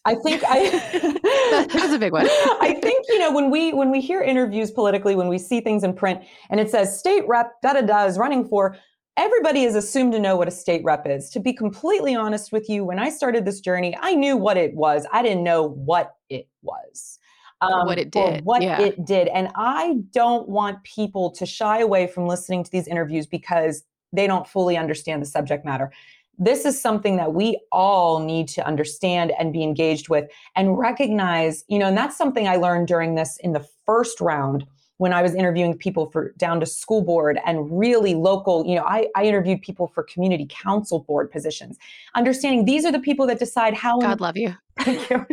I 0.05 0.15
think 0.15 0.43
I 0.47 1.67
that's 1.73 1.93
a 1.93 1.99
big 1.99 2.13
one. 2.13 2.25
I 2.25 2.79
think 2.81 3.05
you 3.09 3.19
know 3.19 3.33
when 3.33 3.51
we 3.51 3.73
when 3.73 3.91
we 3.91 3.99
hear 3.99 4.21
interviews 4.21 4.71
politically, 4.71 5.15
when 5.15 5.27
we 5.27 5.37
see 5.37 5.59
things 5.59 5.83
in 5.83 5.93
print, 5.93 6.23
and 6.49 6.59
it 6.59 6.69
says 6.69 6.97
state 6.97 7.27
rep 7.27 7.51
da 7.61 7.73
da 7.73 7.81
da 7.81 8.05
is 8.05 8.17
running 8.17 8.47
for. 8.47 8.77
Everybody 9.17 9.63
is 9.63 9.75
assumed 9.75 10.13
to 10.13 10.19
know 10.19 10.37
what 10.37 10.47
a 10.47 10.51
state 10.51 10.81
rep 10.85 11.05
is. 11.05 11.29
To 11.31 11.41
be 11.41 11.51
completely 11.51 12.15
honest 12.15 12.53
with 12.53 12.69
you, 12.69 12.85
when 12.85 12.99
I 12.99 13.09
started 13.09 13.43
this 13.43 13.59
journey, 13.59 13.97
I 13.99 14.15
knew 14.15 14.37
what 14.37 14.55
it 14.55 14.73
was. 14.75 15.05
I 15.11 15.21
didn't 15.21 15.43
know 15.43 15.67
what 15.67 16.15
it 16.29 16.47
was 16.61 17.19
um, 17.61 17.85
what 17.85 17.97
it 17.97 18.11
did. 18.11 18.45
what 18.45 18.61
yeah. 18.61 18.81
it 18.81 19.05
did. 19.05 19.27
And 19.29 19.49
I 19.55 19.97
don't 20.11 20.47
want 20.47 20.83
people 20.83 21.31
to 21.31 21.45
shy 21.45 21.79
away 21.79 22.07
from 22.07 22.27
listening 22.27 22.63
to 22.63 22.71
these 22.71 22.87
interviews 22.87 23.27
because 23.27 23.83
they 24.13 24.27
don't 24.27 24.47
fully 24.47 24.77
understand 24.77 25.21
the 25.21 25.25
subject 25.25 25.65
matter. 25.65 25.91
this 26.39 26.65
is 26.65 26.81
something 26.81 27.17
that 27.17 27.33
we 27.33 27.59
all 27.71 28.19
need 28.19 28.47
to 28.47 28.65
understand 28.65 29.33
and 29.37 29.51
be 29.51 29.61
engaged 29.61 30.07
with 30.07 30.29
and 30.55 30.79
recognize, 30.79 31.65
you 31.67 31.77
know, 31.77 31.87
and 31.87 31.97
that's 31.97 32.17
something 32.17 32.47
I 32.47 32.55
learned 32.55 32.87
during 32.87 33.15
this 33.15 33.37
in 33.43 33.51
the 33.51 33.67
first 33.85 34.21
round 34.21 34.65
when 34.97 35.13
I 35.13 35.21
was 35.21 35.33
interviewing 35.33 35.77
people 35.77 36.09
for 36.09 36.33
down 36.37 36.59
to 36.59 36.65
school 36.65 37.01
board 37.01 37.39
and 37.45 37.77
really 37.77 38.15
local, 38.15 38.65
you 38.65 38.75
know, 38.75 38.83
I, 38.83 39.07
I 39.15 39.23
interviewed 39.23 39.61
people 39.61 39.87
for 39.87 40.03
community 40.03 40.45
council 40.49 40.99
board 40.99 41.31
positions, 41.31 41.77
understanding 42.15 42.65
these 42.65 42.85
are 42.85 42.91
the 42.91 42.99
people 42.99 43.25
that 43.27 43.39
decide 43.39 43.73
how. 43.73 43.99
God 43.99 44.19
love 44.19 44.37
you. 44.37 44.55
Thank 44.81 45.09
you. 45.09 45.25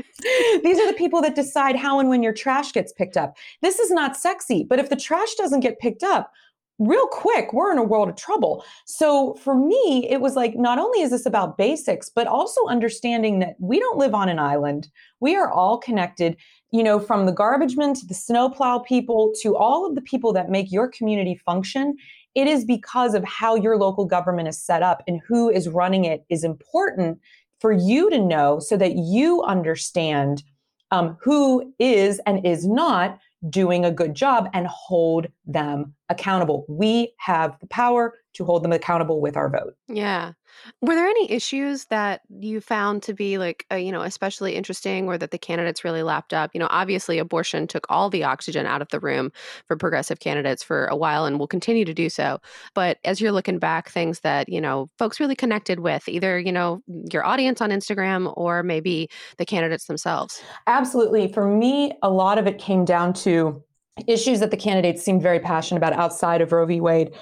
these 0.62 0.78
are 0.78 0.86
the 0.86 0.96
people 0.96 1.22
that 1.22 1.34
decide 1.34 1.76
how 1.76 2.00
and 2.00 2.08
when 2.08 2.22
your 2.22 2.32
trash 2.32 2.72
gets 2.72 2.92
picked 2.92 3.16
up. 3.16 3.36
This 3.62 3.78
is 3.78 3.90
not 3.90 4.16
sexy, 4.16 4.64
but 4.68 4.78
if 4.78 4.90
the 4.90 4.96
trash 4.96 5.34
doesn't 5.34 5.60
get 5.60 5.78
picked 5.78 6.02
up, 6.02 6.32
real 6.78 7.06
quick, 7.06 7.54
we're 7.54 7.72
in 7.72 7.78
a 7.78 7.82
world 7.82 8.08
of 8.08 8.16
trouble. 8.16 8.62
So 8.84 9.34
for 9.34 9.54
me, 9.54 10.06
it 10.10 10.20
was 10.20 10.36
like, 10.36 10.56
not 10.56 10.78
only 10.78 11.00
is 11.00 11.10
this 11.10 11.24
about 11.24 11.56
basics, 11.56 12.10
but 12.10 12.26
also 12.26 12.66
understanding 12.66 13.38
that 13.38 13.56
we 13.58 13.80
don't 13.80 13.96
live 13.96 14.14
on 14.14 14.28
an 14.28 14.38
island. 14.38 14.88
We 15.20 15.36
are 15.36 15.50
all 15.50 15.78
connected 15.78 16.36
you 16.72 16.82
know, 16.82 16.98
from 16.98 17.26
the 17.26 17.32
garbage 17.32 17.76
men 17.76 17.94
to 17.94 18.06
the 18.06 18.14
snowplow 18.14 18.80
people 18.80 19.32
to 19.40 19.56
all 19.56 19.86
of 19.86 19.94
the 19.94 20.02
people 20.02 20.32
that 20.32 20.50
make 20.50 20.72
your 20.72 20.88
community 20.88 21.34
function, 21.34 21.96
it 22.34 22.46
is 22.46 22.64
because 22.64 23.14
of 23.14 23.24
how 23.24 23.54
your 23.54 23.78
local 23.78 24.04
government 24.04 24.48
is 24.48 24.60
set 24.60 24.82
up 24.82 25.02
and 25.06 25.20
who 25.26 25.48
is 25.48 25.68
running 25.68 26.04
it 26.04 26.24
is 26.28 26.44
important 26.44 27.18
for 27.60 27.72
you 27.72 28.10
to 28.10 28.18
know 28.18 28.58
so 28.58 28.76
that 28.76 28.96
you 28.96 29.42
understand 29.42 30.42
um, 30.90 31.16
who 31.20 31.74
is 31.78 32.20
and 32.26 32.46
is 32.46 32.66
not 32.66 33.18
doing 33.50 33.84
a 33.84 33.90
good 33.90 34.14
job 34.14 34.48
and 34.52 34.66
hold 34.66 35.26
them 35.46 35.94
accountable. 36.08 36.64
We 36.68 37.12
have 37.18 37.58
the 37.60 37.66
power 37.66 38.14
to 38.36 38.44
hold 38.44 38.62
them 38.62 38.72
accountable 38.72 39.20
with 39.20 39.36
our 39.36 39.48
vote. 39.48 39.74
Yeah. 39.88 40.32
Were 40.80 40.94
there 40.94 41.06
any 41.06 41.30
issues 41.30 41.86
that 41.86 42.22
you 42.28 42.60
found 42.60 43.02
to 43.04 43.14
be 43.14 43.38
like, 43.38 43.66
uh, 43.70 43.76
you 43.76 43.92
know, 43.92 44.02
especially 44.02 44.54
interesting 44.54 45.06
or 45.06 45.18
that 45.18 45.30
the 45.30 45.38
candidates 45.38 45.84
really 45.84 46.02
lapped 46.02 46.32
up? 46.32 46.50
You 46.54 46.60
know, 46.60 46.68
obviously 46.70 47.18
abortion 47.18 47.66
took 47.66 47.86
all 47.90 48.08
the 48.10 48.24
oxygen 48.24 48.66
out 48.66 48.82
of 48.82 48.88
the 48.88 49.00
room 49.00 49.32
for 49.66 49.76
progressive 49.76 50.20
candidates 50.20 50.62
for 50.62 50.86
a 50.86 50.96
while 50.96 51.24
and 51.24 51.38
will 51.38 51.46
continue 51.46 51.84
to 51.84 51.94
do 51.94 52.08
so. 52.08 52.40
But 52.74 52.98
as 53.04 53.20
you're 53.20 53.32
looking 53.32 53.58
back, 53.58 53.90
things 53.90 54.20
that, 54.20 54.48
you 54.48 54.60
know, 54.60 54.88
folks 54.98 55.20
really 55.20 55.36
connected 55.36 55.80
with, 55.80 56.08
either, 56.08 56.38
you 56.38 56.52
know, 56.52 56.82
your 57.12 57.24
audience 57.24 57.60
on 57.60 57.70
Instagram 57.70 58.32
or 58.36 58.62
maybe 58.62 59.10
the 59.38 59.46
candidates 59.46 59.86
themselves? 59.86 60.40
Absolutely. 60.66 61.30
For 61.32 61.46
me, 61.46 61.92
a 62.02 62.10
lot 62.10 62.38
of 62.38 62.46
it 62.46 62.58
came 62.58 62.84
down 62.84 63.12
to 63.14 63.62
issues 64.06 64.40
that 64.40 64.50
the 64.50 64.56
candidates 64.56 65.02
seemed 65.02 65.22
very 65.22 65.40
passionate 65.40 65.78
about 65.78 65.94
outside 65.94 66.40
of 66.40 66.52
Roe 66.52 66.66
v. 66.66 66.80
Wade 66.80 67.12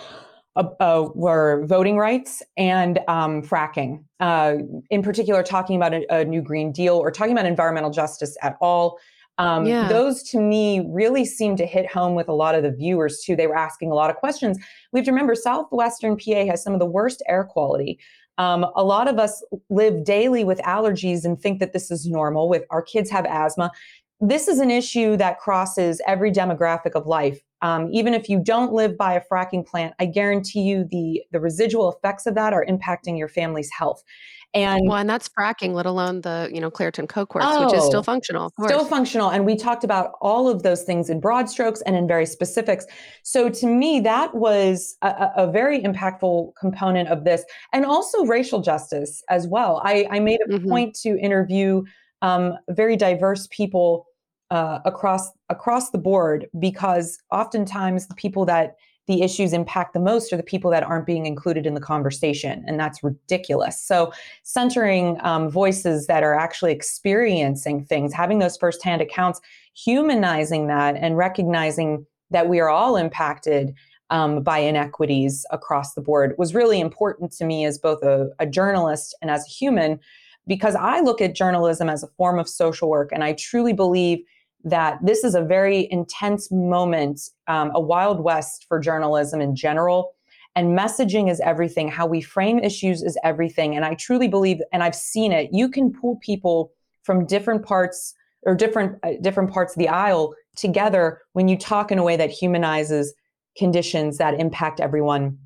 uh, 0.56 0.68
uh, 0.80 1.08
were 1.14 1.64
voting 1.66 1.96
rights 1.96 2.42
and 2.56 3.00
um, 3.08 3.42
fracking. 3.42 4.04
Uh, 4.20 4.56
in 4.90 5.02
particular, 5.02 5.42
talking 5.42 5.76
about 5.76 5.92
a, 5.92 6.20
a, 6.20 6.24
new 6.24 6.40
Green 6.40 6.70
Deal 6.70 6.96
or 6.96 7.10
talking 7.10 7.32
about 7.32 7.46
environmental 7.46 7.90
justice 7.90 8.36
at 8.42 8.56
all. 8.60 8.98
Um, 9.38 9.66
yeah. 9.66 9.88
Those 9.88 10.22
to 10.30 10.38
me 10.38 10.86
really 10.88 11.24
seem 11.24 11.56
to 11.56 11.66
hit 11.66 11.90
home 11.90 12.14
with 12.14 12.28
a 12.28 12.32
lot 12.32 12.54
of 12.54 12.62
the 12.62 12.70
viewers 12.70 13.20
too. 13.20 13.34
They 13.34 13.48
were 13.48 13.56
asking 13.56 13.90
a 13.90 13.94
lot 13.94 14.10
of 14.10 14.16
questions. 14.16 14.58
We 14.92 15.00
have 15.00 15.06
to 15.06 15.10
remember 15.10 15.34
Southwestern 15.34 16.16
PA 16.16 16.46
has 16.46 16.62
some 16.62 16.72
of 16.72 16.78
the 16.78 16.86
worst 16.86 17.22
air 17.28 17.42
quality. 17.42 17.98
Um, 18.38 18.64
a 18.76 18.84
lot 18.84 19.08
of 19.08 19.18
us 19.18 19.44
live 19.70 20.04
daily 20.04 20.44
with 20.44 20.58
allergies 20.60 21.24
and 21.24 21.40
think 21.40 21.60
that 21.60 21.72
this 21.72 21.90
is 21.90 22.06
normal. 22.06 22.48
With 22.48 22.64
our 22.70 22.82
kids 22.82 23.10
have 23.10 23.26
asthma, 23.26 23.72
this 24.20 24.48
is 24.48 24.58
an 24.58 24.70
issue 24.70 25.16
that 25.16 25.38
crosses 25.38 26.00
every 26.06 26.30
demographic 26.30 26.92
of 26.92 27.06
life. 27.06 27.40
Um, 27.64 27.88
even 27.92 28.12
if 28.12 28.28
you 28.28 28.38
don't 28.38 28.74
live 28.74 28.98
by 28.98 29.14
a 29.14 29.22
fracking 29.22 29.66
plant, 29.66 29.94
I 29.98 30.04
guarantee 30.04 30.60
you 30.60 30.84
the 30.84 31.22
the 31.32 31.40
residual 31.40 31.90
effects 31.90 32.26
of 32.26 32.34
that 32.34 32.52
are 32.52 32.64
impacting 32.64 33.16
your 33.18 33.28
family's 33.28 33.70
health. 33.70 34.04
And 34.52 34.82
well, 34.86 34.98
and 34.98 35.08
that's 35.08 35.30
fracking, 35.30 35.72
let 35.72 35.86
alone 35.86 36.20
the 36.20 36.50
you 36.52 36.60
know 36.60 36.70
Clairton 36.70 37.06
Coke 37.06 37.34
Works, 37.34 37.46
oh, 37.48 37.64
which 37.64 37.74
is 37.74 37.86
still 37.86 38.00
oh, 38.00 38.02
functional. 38.02 38.52
Still 38.64 38.84
functional, 38.84 39.30
and 39.30 39.46
we 39.46 39.56
talked 39.56 39.82
about 39.82 40.12
all 40.20 40.46
of 40.46 40.62
those 40.62 40.82
things 40.82 41.08
in 41.08 41.20
broad 41.20 41.48
strokes 41.48 41.80
and 41.86 41.96
in 41.96 42.06
very 42.06 42.26
specifics. 42.26 42.84
So 43.22 43.48
to 43.48 43.66
me, 43.66 43.98
that 44.00 44.34
was 44.34 44.96
a, 45.00 45.30
a 45.34 45.50
very 45.50 45.80
impactful 45.80 46.54
component 46.60 47.08
of 47.08 47.24
this, 47.24 47.44
and 47.72 47.86
also 47.86 48.26
racial 48.26 48.60
justice 48.60 49.22
as 49.30 49.48
well. 49.48 49.80
I, 49.84 50.06
I 50.10 50.20
made 50.20 50.40
a 50.46 50.52
mm-hmm. 50.52 50.68
point 50.68 50.94
to 50.96 51.18
interview 51.18 51.82
um, 52.20 52.58
very 52.68 52.96
diverse 52.96 53.48
people 53.50 54.06
uh, 54.50 54.80
across 54.84 55.30
across 55.48 55.90
the 55.90 55.98
board 55.98 56.48
because 56.58 57.18
oftentimes 57.30 58.06
the 58.06 58.14
people 58.14 58.44
that 58.44 58.76
the 59.06 59.22
issues 59.22 59.52
impact 59.52 59.92
the 59.92 60.00
most 60.00 60.32
are 60.32 60.36
the 60.36 60.42
people 60.42 60.70
that 60.70 60.82
aren't 60.82 61.06
being 61.06 61.26
included 61.26 61.66
in 61.66 61.74
the 61.74 61.80
conversation 61.80 62.64
and 62.66 62.80
that's 62.80 63.02
ridiculous. 63.02 63.80
So 63.80 64.12
centering 64.42 65.18
um, 65.20 65.50
voices 65.50 66.06
that 66.06 66.22
are 66.22 66.34
actually 66.34 66.72
experiencing 66.72 67.84
things 67.84 68.12
having 68.12 68.38
those 68.38 68.56
firsthand 68.56 69.02
accounts 69.02 69.40
humanizing 69.74 70.68
that 70.68 70.96
and 70.96 71.16
recognizing 71.16 72.06
that 72.30 72.48
we 72.48 72.60
are 72.60 72.70
all 72.70 72.96
impacted 72.96 73.74
um, 74.10 74.42
by 74.42 74.58
inequities 74.58 75.46
across 75.50 75.94
the 75.94 76.00
board 76.00 76.34
was 76.38 76.54
really 76.54 76.80
important 76.80 77.32
to 77.32 77.44
me 77.44 77.64
as 77.64 77.78
both 77.78 78.02
a, 78.02 78.30
a 78.38 78.46
journalist 78.46 79.14
and 79.20 79.30
as 79.30 79.44
a 79.46 79.50
human 79.50 79.98
because 80.46 80.74
i 80.76 81.00
look 81.00 81.22
at 81.22 81.34
journalism 81.34 81.88
as 81.88 82.02
a 82.02 82.08
form 82.08 82.38
of 82.38 82.46
social 82.46 82.90
work 82.90 83.10
and 83.12 83.24
i 83.24 83.32
truly 83.32 83.72
believe 83.72 84.22
that 84.64 84.98
this 85.02 85.24
is 85.24 85.34
a 85.34 85.42
very 85.42 85.88
intense 85.90 86.50
moment, 86.50 87.20
um, 87.46 87.70
a 87.74 87.80
wild 87.80 88.20
west 88.20 88.64
for 88.68 88.80
journalism 88.80 89.40
in 89.40 89.54
general. 89.54 90.14
And 90.56 90.78
messaging 90.78 91.30
is 91.30 91.40
everything. 91.40 91.88
How 91.88 92.06
we 92.06 92.20
frame 92.20 92.58
issues 92.58 93.02
is 93.02 93.18
everything. 93.24 93.76
And 93.76 93.84
I 93.84 93.94
truly 93.94 94.28
believe, 94.28 94.60
and 94.72 94.82
I've 94.82 94.94
seen 94.94 95.32
it, 95.32 95.50
you 95.52 95.68
can 95.68 95.92
pull 95.92 96.16
people 96.16 96.72
from 97.02 97.26
different 97.26 97.64
parts 97.64 98.14
or 98.44 98.54
different 98.54 98.98
uh, 99.02 99.12
different 99.20 99.50
parts 99.50 99.74
of 99.74 99.78
the 99.78 99.88
aisle 99.88 100.34
together 100.56 101.20
when 101.32 101.48
you 101.48 101.56
talk 101.58 101.90
in 101.90 101.98
a 101.98 102.02
way 102.02 102.16
that 102.16 102.30
humanizes 102.30 103.14
conditions 103.56 104.18
that 104.18 104.38
impact 104.38 104.80
everyone 104.80 105.38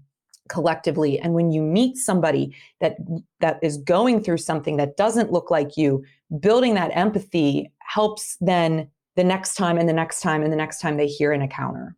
collectively 0.48 1.18
and 1.18 1.34
when 1.34 1.50
you 1.50 1.60
meet 1.60 1.96
somebody 1.96 2.54
that 2.80 2.96
that 3.40 3.58
is 3.62 3.76
going 3.78 4.22
through 4.22 4.38
something 4.38 4.78
that 4.78 4.96
doesn't 4.96 5.30
look 5.30 5.50
like 5.50 5.76
you 5.76 6.02
building 6.40 6.74
that 6.74 6.90
empathy 6.94 7.70
helps 7.80 8.36
then 8.40 8.88
the 9.18 9.24
next 9.24 9.54
time 9.54 9.78
and 9.78 9.88
the 9.88 9.92
next 9.92 10.20
time 10.20 10.44
and 10.44 10.52
the 10.52 10.56
next 10.56 10.80
time 10.80 10.96
they 10.96 11.08
hear 11.08 11.32
an 11.32 11.42
encounter. 11.42 11.96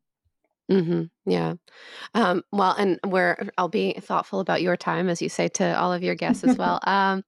Mm-hmm. 0.72 1.02
Yeah. 1.30 1.54
Um, 2.14 2.44
well, 2.50 2.74
and 2.78 2.98
we're, 3.04 3.37
I'll 3.59 3.68
be 3.68 3.92
thoughtful 3.92 4.40
about 4.40 4.62
your 4.62 4.76
time, 4.76 5.11
as 5.11 5.20
you 5.20 5.28
say 5.28 5.48
to 5.48 5.78
all 5.78 5.92
of 5.92 6.02
your 6.02 6.14
guests 6.14 6.44
as 6.44 6.56
well. 6.56 6.80
um, 6.87 7.24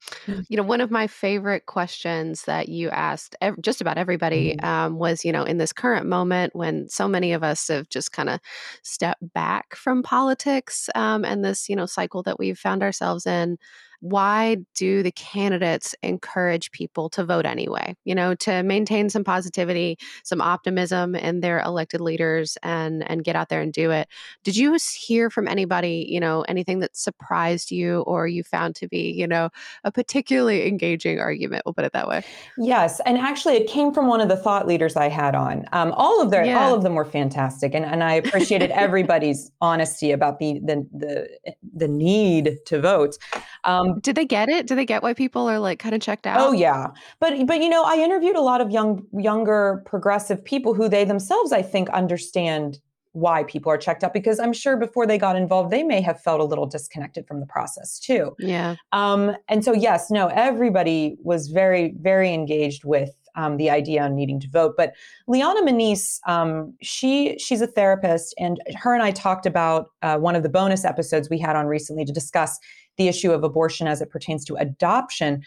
you 0.48 0.56
know, 0.56 0.62
one 0.62 0.80
of 0.80 0.90
my 0.90 1.08
favorite 1.08 1.66
questions 1.66 2.44
that 2.44 2.70
you 2.70 2.88
asked 2.88 3.36
ev- 3.42 3.60
just 3.60 3.82
about 3.82 3.98
everybody 3.98 4.54
mm-hmm. 4.54 4.64
um, 4.64 4.98
was, 4.98 5.26
you 5.26 5.32
know, 5.32 5.44
in 5.44 5.58
this 5.58 5.74
current 5.74 6.06
moment 6.06 6.56
when 6.56 6.88
so 6.88 7.06
many 7.06 7.34
of 7.34 7.42
us 7.42 7.68
have 7.68 7.88
just 7.90 8.12
kind 8.12 8.30
of 8.30 8.40
stepped 8.82 9.30
back 9.34 9.74
from 9.74 10.02
politics 10.02 10.88
um, 10.94 11.22
and 11.22 11.44
this, 11.44 11.68
you 11.68 11.76
know, 11.76 11.86
cycle 11.86 12.22
that 12.22 12.38
we've 12.38 12.58
found 12.58 12.82
ourselves 12.82 13.26
in 13.26 13.58
why 14.02 14.56
do 14.74 15.04
the 15.04 15.12
candidates 15.12 15.94
encourage 16.02 16.72
people 16.72 17.08
to 17.10 17.24
vote 17.24 17.46
anyway? 17.46 17.94
You 18.04 18.16
know, 18.16 18.34
to 18.34 18.64
maintain 18.64 19.08
some 19.08 19.22
positivity, 19.22 19.96
some 20.24 20.40
optimism 20.40 21.14
in 21.14 21.38
their 21.38 21.60
elected 21.60 22.00
leaders 22.00 22.58
and 22.64 23.08
and 23.08 23.22
get 23.22 23.36
out 23.36 23.48
there 23.48 23.60
and 23.60 23.72
do 23.72 23.92
it. 23.92 24.08
Did 24.42 24.56
you 24.56 24.76
hear 24.96 25.30
from 25.30 25.46
anybody, 25.46 26.04
you 26.08 26.18
know, 26.18 26.42
anything 26.42 26.80
that 26.80 26.96
surprised 26.96 27.70
you 27.70 28.00
or 28.00 28.26
you 28.26 28.42
found 28.42 28.74
to 28.76 28.88
be, 28.88 29.12
you 29.12 29.26
know, 29.28 29.50
a 29.84 29.92
particularly 29.92 30.66
engaging 30.66 31.20
argument? 31.20 31.62
We'll 31.64 31.74
put 31.74 31.84
it 31.84 31.92
that 31.92 32.08
way. 32.08 32.24
Yes, 32.58 33.00
and 33.06 33.16
actually, 33.16 33.54
it 33.54 33.68
came 33.68 33.94
from 33.94 34.08
one 34.08 34.20
of 34.20 34.28
the 34.28 34.36
thought 34.36 34.66
leaders 34.66 34.96
I 34.96 35.10
had 35.10 35.36
on. 35.36 35.64
Um, 35.72 35.92
all 35.92 36.20
of 36.20 36.32
their, 36.32 36.44
yeah. 36.44 36.58
all 36.58 36.74
of 36.74 36.82
them 36.82 36.96
were 36.96 37.04
fantastic, 37.04 37.72
and 37.72 37.84
and 37.84 38.02
I 38.02 38.14
appreciated 38.14 38.72
everybody's 38.72 39.52
honesty 39.60 40.10
about 40.10 40.40
the 40.40 40.60
the 40.64 40.84
the 40.92 41.56
the 41.72 41.86
need 41.86 42.58
to 42.66 42.80
vote. 42.80 43.16
Um, 43.62 43.91
did 44.00 44.16
they 44.16 44.24
get 44.24 44.48
it? 44.48 44.66
Did 44.66 44.76
they 44.78 44.84
get 44.84 45.02
why 45.02 45.14
people 45.14 45.48
are 45.48 45.58
like 45.58 45.78
kind 45.78 45.94
of 45.94 46.00
checked 46.00 46.26
out? 46.26 46.40
Oh 46.40 46.52
yeah, 46.52 46.88
but 47.20 47.46
but 47.46 47.60
you 47.60 47.68
know, 47.68 47.84
I 47.84 47.96
interviewed 47.96 48.36
a 48.36 48.40
lot 48.40 48.60
of 48.60 48.70
young 48.70 49.06
younger 49.12 49.82
progressive 49.86 50.44
people 50.44 50.74
who 50.74 50.88
they 50.88 51.04
themselves, 51.04 51.52
I 51.52 51.62
think, 51.62 51.88
understand 51.90 52.78
why 53.12 53.44
people 53.44 53.70
are 53.70 53.76
checked 53.76 54.02
out 54.02 54.14
because 54.14 54.40
I'm 54.40 54.54
sure 54.54 54.76
before 54.76 55.06
they 55.06 55.18
got 55.18 55.36
involved, 55.36 55.70
they 55.70 55.82
may 55.82 56.00
have 56.00 56.20
felt 56.20 56.40
a 56.40 56.44
little 56.44 56.64
disconnected 56.66 57.26
from 57.26 57.40
the 57.40 57.46
process 57.46 57.98
too. 57.98 58.34
Yeah. 58.38 58.76
Um, 58.92 59.36
and 59.48 59.62
so 59.62 59.74
yes, 59.74 60.10
no, 60.10 60.28
everybody 60.28 61.16
was 61.22 61.48
very 61.48 61.94
very 62.00 62.32
engaged 62.32 62.84
with 62.84 63.10
um, 63.34 63.56
the 63.56 63.70
idea 63.70 64.02
on 64.02 64.14
needing 64.14 64.40
to 64.40 64.48
vote. 64.48 64.74
But 64.76 64.94
Liana 65.26 65.62
Moniz, 65.62 66.20
um, 66.26 66.74
she 66.82 67.38
she's 67.38 67.60
a 67.60 67.66
therapist, 67.66 68.34
and 68.38 68.60
her 68.76 68.94
and 68.94 69.02
I 69.02 69.10
talked 69.10 69.46
about 69.46 69.90
uh, 70.02 70.18
one 70.18 70.36
of 70.36 70.42
the 70.42 70.48
bonus 70.48 70.84
episodes 70.84 71.28
we 71.30 71.38
had 71.38 71.56
on 71.56 71.66
recently 71.66 72.04
to 72.04 72.12
discuss 72.12 72.58
the 72.96 73.08
issue 73.08 73.32
of 73.32 73.42
abortion 73.44 73.86
as 73.86 74.00
it 74.00 74.10
pertains 74.10 74.44
to 74.46 74.56
adoption. 74.56 75.42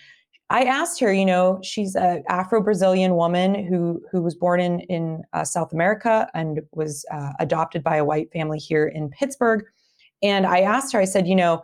I 0.50 0.64
asked 0.64 1.00
her, 1.00 1.12
you 1.12 1.26
know, 1.26 1.60
she's 1.64 1.96
an 1.96 2.24
Afro-Brazilian 2.30 3.16
woman 3.16 3.66
who 3.66 4.02
who 4.12 4.22
was 4.22 4.36
born 4.36 4.60
in 4.60 4.82
in 4.82 5.24
uh, 5.34 5.44
South 5.44 5.74
America 5.74 6.30
and 6.34 6.62
was 6.72 7.06
uh, 7.12 7.32
adopted 7.40 7.84
by 7.84 7.96
a 7.98 8.06
white 8.06 8.32
family 8.32 8.60
here 8.60 8.88
in 8.88 9.10
Pittsburgh. 9.10 9.64
And 10.22 10.46
I 10.46 10.62
asked 10.62 10.94
her, 10.94 11.00
I 11.00 11.06
said, 11.06 11.28
you 11.28 11.36
know, 11.36 11.64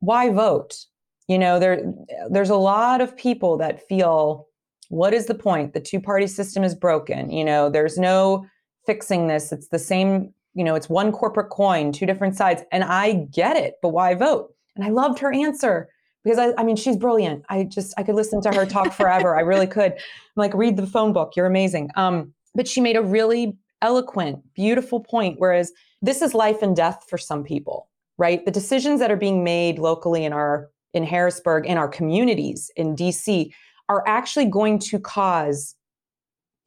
why 0.00 0.30
vote? 0.30 0.84
You 1.28 1.38
know, 1.38 1.58
there 1.58 1.82
there's 2.30 2.50
a 2.50 2.56
lot 2.56 3.00
of 3.00 3.16
people 3.16 3.56
that 3.58 3.86
feel 3.88 4.47
what 4.88 5.14
is 5.14 5.26
the 5.26 5.34
point? 5.34 5.74
The 5.74 5.80
two 5.80 6.00
party 6.00 6.26
system 6.26 6.64
is 6.64 6.74
broken. 6.74 7.30
You 7.30 7.44
know, 7.44 7.70
there's 7.70 7.98
no 7.98 8.46
fixing 8.86 9.28
this. 9.28 9.52
It's 9.52 9.68
the 9.68 9.78
same, 9.78 10.32
you 10.54 10.64
know, 10.64 10.74
it's 10.74 10.88
one 10.88 11.12
corporate 11.12 11.50
coin, 11.50 11.92
two 11.92 12.06
different 12.06 12.36
sides. 12.36 12.62
And 12.72 12.84
I 12.84 13.26
get 13.30 13.56
it, 13.56 13.74
but 13.82 13.90
why 13.90 14.14
vote? 14.14 14.54
And 14.76 14.84
I 14.84 14.88
loved 14.88 15.18
her 15.18 15.32
answer 15.32 15.88
because 16.24 16.38
I, 16.38 16.52
I 16.58 16.64
mean, 16.64 16.76
she's 16.76 16.96
brilliant. 16.96 17.44
I 17.48 17.64
just, 17.64 17.94
I 17.98 18.02
could 18.02 18.14
listen 18.14 18.40
to 18.42 18.50
her 18.52 18.64
talk 18.64 18.92
forever. 18.92 19.36
I 19.36 19.40
really 19.40 19.66
could. 19.66 19.92
I'm 19.92 19.98
like, 20.36 20.54
read 20.54 20.76
the 20.76 20.86
phone 20.86 21.12
book. 21.12 21.34
You're 21.36 21.46
amazing. 21.46 21.90
Um, 21.96 22.32
but 22.54 22.66
she 22.66 22.80
made 22.80 22.96
a 22.96 23.02
really 23.02 23.56
eloquent, 23.82 24.42
beautiful 24.54 25.00
point. 25.00 25.36
Whereas 25.38 25.72
this 26.00 26.22
is 26.22 26.34
life 26.34 26.62
and 26.62 26.74
death 26.74 27.04
for 27.08 27.18
some 27.18 27.44
people, 27.44 27.88
right? 28.16 28.44
The 28.44 28.50
decisions 28.50 29.00
that 29.00 29.10
are 29.10 29.16
being 29.16 29.44
made 29.44 29.78
locally 29.78 30.24
in 30.24 30.32
our, 30.32 30.70
in 30.94 31.04
Harrisburg, 31.04 31.66
in 31.66 31.76
our 31.76 31.88
communities 31.88 32.70
in 32.74 32.96
DC, 32.96 33.52
are 33.88 34.06
actually 34.06 34.46
going 34.46 34.78
to 34.78 34.98
cause 34.98 35.74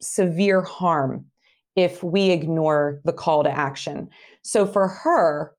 severe 0.00 0.62
harm 0.62 1.26
if 1.76 2.02
we 2.02 2.30
ignore 2.30 3.00
the 3.04 3.12
call 3.12 3.44
to 3.44 3.50
action. 3.50 4.08
So 4.42 4.66
for 4.66 4.88
her, 4.88 5.54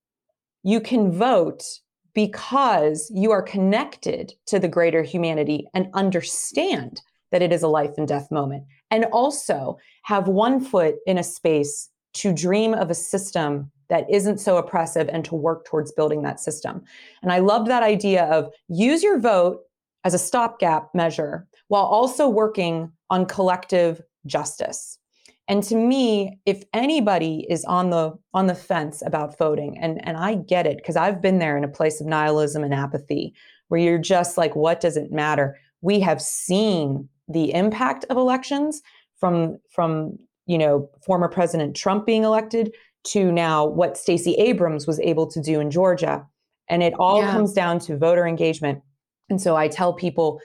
you 0.63 0.79
can 0.79 1.11
vote 1.11 1.63
because 2.13 3.11
you 3.13 3.31
are 3.31 3.41
connected 3.41 4.33
to 4.47 4.59
the 4.59 4.67
greater 4.67 5.01
humanity 5.01 5.67
and 5.73 5.89
understand 5.93 7.01
that 7.31 7.41
it 7.41 7.51
is 7.51 7.63
a 7.63 7.67
life 7.67 7.97
and 7.97 8.07
death 8.07 8.29
moment. 8.29 8.63
And 8.91 9.05
also 9.05 9.79
have 10.03 10.27
one 10.27 10.59
foot 10.59 10.95
in 11.07 11.17
a 11.17 11.23
space 11.23 11.89
to 12.15 12.31
dream 12.31 12.75
of 12.75 12.91
a 12.91 12.95
system 12.95 13.71
that 13.89 14.05
isn't 14.09 14.39
so 14.39 14.57
oppressive 14.57 15.09
and 15.11 15.25
to 15.25 15.35
work 15.35 15.65
towards 15.65 15.91
building 15.91 16.21
that 16.21 16.39
system. 16.39 16.83
And 17.23 17.31
I 17.31 17.39
loved 17.39 17.67
that 17.67 17.83
idea 17.83 18.25
of 18.25 18.51
use 18.67 19.01
your 19.01 19.19
vote 19.19 19.61
as 20.03 20.13
a 20.13 20.19
stopgap 20.19 20.93
measure 20.93 21.47
while 21.73 21.85
also 21.85 22.29
working 22.29 22.91
on 23.09 23.25
collective 23.25 23.99
justice. 24.27 24.99
And 25.47 25.63
to 25.63 25.75
me, 25.75 26.37
if 26.45 26.63
anybody 26.71 27.47
is 27.49 27.65
on 27.65 27.89
the 27.89 28.13
on 28.31 28.45
the 28.45 28.53
fence 28.53 29.01
about 29.03 29.39
voting, 29.39 29.79
and, 29.79 29.99
and 30.07 30.15
I 30.15 30.35
get 30.35 30.67
it, 30.67 30.77
because 30.77 30.95
I've 30.95 31.19
been 31.19 31.39
there 31.39 31.57
in 31.57 31.63
a 31.63 31.67
place 31.67 31.99
of 31.99 32.05
nihilism 32.05 32.63
and 32.63 32.75
apathy, 32.75 33.33
where 33.69 33.79
you're 33.79 33.97
just 33.97 34.37
like, 34.37 34.55
what 34.55 34.81
does 34.81 34.97
it 34.97 35.11
matter? 35.11 35.57
We 35.81 35.99
have 36.01 36.21
seen 36.21 37.09
the 37.27 37.51
impact 37.55 38.05
of 38.11 38.17
elections 38.17 38.83
from 39.17 39.57
from 39.71 40.19
you 40.45 40.59
know 40.59 40.91
former 41.03 41.27
President 41.27 41.75
Trump 41.75 42.05
being 42.05 42.23
elected 42.23 42.71
to 43.05 43.31
now 43.31 43.65
what 43.65 43.97
Stacey 43.97 44.35
Abrams 44.35 44.85
was 44.85 44.99
able 44.99 45.25
to 45.25 45.41
do 45.41 45.59
in 45.59 45.71
Georgia. 45.71 46.23
And 46.69 46.83
it 46.83 46.93
all 46.99 47.23
yeah. 47.23 47.31
comes 47.31 47.51
down 47.51 47.79
to 47.79 47.97
voter 47.97 48.27
engagement. 48.27 48.83
And 49.31 49.41
so 49.41 49.55
I 49.55 49.69
tell 49.69 49.91
people, 49.91 50.39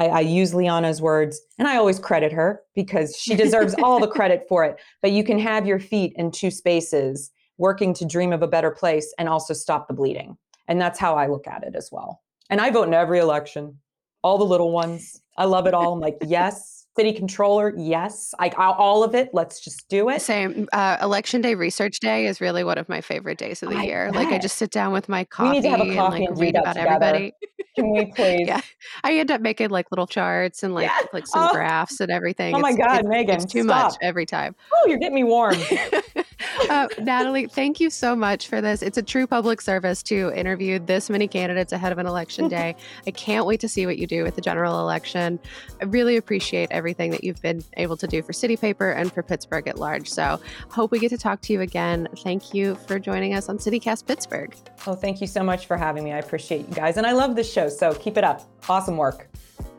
I, 0.00 0.06
I, 0.06 0.20
use 0.20 0.54
Liana's 0.54 1.02
words, 1.02 1.42
and 1.58 1.68
I 1.68 1.76
always 1.76 1.98
credit 1.98 2.32
her 2.32 2.62
because 2.74 3.14
she 3.14 3.34
deserves 3.34 3.74
all 3.82 4.00
the 4.00 4.08
credit 4.16 4.46
for 4.48 4.64
it. 4.64 4.76
But 5.02 5.12
you 5.12 5.22
can 5.22 5.38
have 5.38 5.66
your 5.66 5.78
feet 5.78 6.14
in 6.16 6.30
two 6.30 6.50
spaces, 6.50 7.30
working 7.58 7.92
to 7.94 8.06
dream 8.06 8.32
of 8.32 8.40
a 8.40 8.48
better 8.48 8.70
place 8.70 9.12
and 9.18 9.28
also 9.28 9.52
stop 9.52 9.88
the 9.88 9.94
bleeding. 9.94 10.38
And 10.68 10.80
that's 10.80 10.98
how 10.98 11.16
I 11.16 11.26
look 11.26 11.46
at 11.46 11.64
it 11.64 11.74
as 11.76 11.90
well. 11.92 12.22
And 12.48 12.62
I 12.62 12.70
vote 12.70 12.88
in 12.88 12.94
every 12.94 13.18
election, 13.18 13.78
all 14.22 14.38
the 14.38 14.44
little 14.44 14.72
ones. 14.72 15.20
I 15.36 15.44
love 15.44 15.66
it 15.66 15.74
all. 15.74 15.92
I'm 15.92 16.00
like, 16.00 16.16
yes, 16.26 16.79
city 16.96 17.12
controller 17.12 17.72
yes 17.76 18.34
like 18.38 18.54
all 18.58 19.04
of 19.04 19.14
it 19.14 19.30
let's 19.32 19.60
just 19.60 19.88
do 19.88 20.08
it. 20.08 20.20
Same 20.20 20.68
uh, 20.72 20.98
election 21.00 21.40
day 21.40 21.54
research 21.54 22.00
day 22.00 22.26
is 22.26 22.40
really 22.40 22.64
one 22.64 22.78
of 22.78 22.88
my 22.88 23.00
favorite 23.00 23.38
days 23.38 23.62
of 23.62 23.70
the 23.70 23.76
I 23.76 23.82
year. 23.84 24.06
Bet. 24.06 24.14
like 24.16 24.28
i 24.28 24.38
just 24.38 24.56
sit 24.56 24.70
down 24.70 24.92
with 24.92 25.08
my 25.08 25.24
coffee 25.24 25.50
we 25.50 25.54
need 25.56 25.62
to 25.62 25.70
have 25.70 25.80
a 25.80 25.94
coffee 25.94 26.24
and, 26.24 26.24
like, 26.24 26.28
and 26.30 26.38
read 26.38 26.56
about 26.56 26.74
together. 26.74 27.04
everybody. 27.06 27.32
Can 27.76 27.92
we 27.92 28.06
please? 28.16 28.46
Yeah 28.46 28.60
i 29.04 29.16
end 29.16 29.30
up 29.30 29.40
making 29.40 29.70
like 29.70 29.86
little 29.90 30.06
charts 30.06 30.62
and 30.62 30.74
like 30.74 30.90
like 31.12 31.26
some 31.26 31.48
oh. 31.48 31.52
graphs 31.52 32.00
and 32.00 32.10
everything. 32.10 32.54
Oh 32.54 32.58
my 32.58 32.70
it's, 32.70 32.78
god 32.78 33.00
it's, 33.00 33.08
megan 33.08 33.34
it's 33.36 33.52
too 33.52 33.62
stop. 33.62 33.92
much 33.92 33.98
every 34.02 34.26
time. 34.26 34.54
Oh 34.72 34.86
you're 34.88 34.98
getting 34.98 35.14
me 35.14 35.24
warm 35.24 35.54
uh, 36.70 36.88
natalie 36.98 37.46
thank 37.46 37.80
you 37.80 37.90
so 37.90 38.14
much 38.14 38.48
for 38.48 38.60
this 38.60 38.82
it's 38.82 38.98
a 38.98 39.02
true 39.02 39.26
public 39.26 39.60
service 39.60 40.02
to 40.02 40.32
interview 40.34 40.78
this 40.78 41.08
many 41.08 41.26
candidates 41.26 41.72
ahead 41.72 41.92
of 41.92 41.98
an 41.98 42.06
election 42.06 42.48
day 42.58 42.74
i 43.06 43.10
can't 43.10 43.46
wait 43.46 43.60
to 43.60 43.68
see 43.68 43.86
what 43.86 43.98
you 43.98 44.06
do 44.06 44.22
with 44.22 44.34
the 44.34 44.42
general 44.42 44.80
election 44.80 45.38
i 45.80 45.84
really 45.84 46.16
appreciate 46.16 46.68
everything 46.70 47.10
that 47.10 47.24
you've 47.24 47.40
been 47.42 47.62
able 47.76 47.96
to 47.96 48.06
do 48.06 48.22
for 48.22 48.32
City 48.32 48.56
Paper 48.56 48.90
and 48.90 49.12
for 49.12 49.22
Pittsburgh 49.22 49.68
at 49.68 49.78
large. 49.78 50.08
So, 50.08 50.40
hope 50.68 50.90
we 50.90 50.98
get 50.98 51.10
to 51.10 51.18
talk 51.18 51.40
to 51.42 51.52
you 51.52 51.60
again. 51.60 52.08
Thank 52.18 52.54
you 52.54 52.74
for 52.74 52.98
joining 52.98 53.34
us 53.34 53.48
on 53.48 53.58
CityCast 53.58 54.06
Pittsburgh. 54.06 54.54
Oh, 54.86 54.94
thank 54.94 55.20
you 55.20 55.26
so 55.26 55.42
much 55.42 55.66
for 55.66 55.76
having 55.76 56.04
me. 56.04 56.12
I 56.12 56.18
appreciate 56.18 56.68
you 56.68 56.74
guys. 56.74 56.96
And 56.96 57.06
I 57.06 57.12
love 57.12 57.36
this 57.36 57.50
show. 57.50 57.68
So, 57.68 57.94
keep 57.94 58.16
it 58.16 58.24
up. 58.24 58.42
Awesome 58.68 58.96
work. 58.96 59.28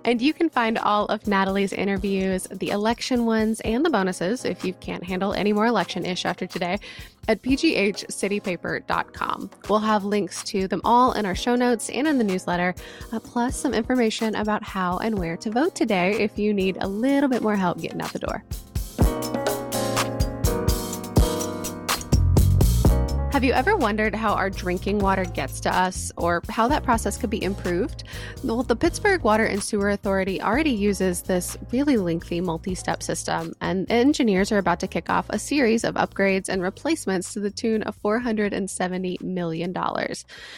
And 0.04 0.20
you 0.22 0.34
can 0.34 0.50
find 0.50 0.78
all 0.80 1.06
of 1.08 1.26
Natalie's 1.28 1.72
interviews, 1.74 2.48
the 2.52 2.70
election 2.70 3.26
ones, 3.26 3.60
and 3.62 3.84
the 3.86 3.90
bonuses 3.90 4.46
if 4.46 4.64
you 4.66 4.74
can't 4.74 5.04
handle 5.04 5.34
any 5.34 5.52
more 5.54 5.68
election 5.68 6.06
ish 6.06 6.26
after 6.26 6.48
today 6.48 6.80
at 7.28 7.44
pghcitypaper.com. 7.44 9.52
We'll 9.70 9.80
have 9.80 10.04
links 10.04 10.44
to 10.46 10.68
them 10.68 10.82
all 10.84 11.12
in 11.14 11.28
our 11.28 11.36
show 11.36 11.56
notes 11.56 11.90
and 11.90 12.08
in 12.08 12.18
the 12.18 12.24
newsletter, 12.24 12.74
uh, 13.12 13.20
plus 13.20 13.56
some 13.56 13.76
information 13.76 14.34
about 14.36 14.64
how 14.64 14.98
and 14.98 15.20
where 15.20 15.38
to 15.38 15.52
vote 15.52 15.76
today 15.76 16.14
if 16.14 16.40
you 16.40 16.54
need 16.54 16.78
a 16.82 16.88
little 16.88 17.30
bit 17.30 17.44
more 17.44 17.56
help 17.56 17.80
getting 17.80 18.02
out 18.02 18.12
the 18.12 18.20
door. 18.20 18.44
Have 23.32 23.46
you 23.46 23.54
ever 23.54 23.78
wondered 23.78 24.14
how 24.14 24.34
our 24.34 24.50
drinking 24.50 25.00
water 25.00 25.24
gets 25.24 25.62
to 25.62 25.74
us 25.74 26.12
or 26.18 26.44
how 26.50 26.68
that 26.68 26.84
process 26.84 27.18
could 27.18 27.30
be 27.30 27.42
improved? 27.42 28.04
Well, 28.44 28.62
the 28.62 28.76
Pittsburgh 28.76 29.24
Water 29.24 29.46
and 29.46 29.64
Sewer 29.64 29.92
Authority 29.92 30.42
already 30.42 30.72
uses 30.72 31.22
this 31.22 31.58
really 31.72 31.96
lengthy 31.96 32.42
multi 32.42 32.76
step 32.76 33.02
system, 33.02 33.54
and 33.62 33.90
engineers 33.90 34.52
are 34.52 34.58
about 34.58 34.82
to 34.82 34.88
kick 34.88 35.10
off 35.10 35.28
a 35.30 35.40
series 35.40 35.86
of 35.86 35.96
upgrades 35.96 36.50
and 36.50 36.62
replacements 36.62 37.32
to 37.32 37.40
the 37.40 37.50
tune 37.50 37.84
of 37.84 37.98
$470 38.02 39.22
million. 39.22 39.74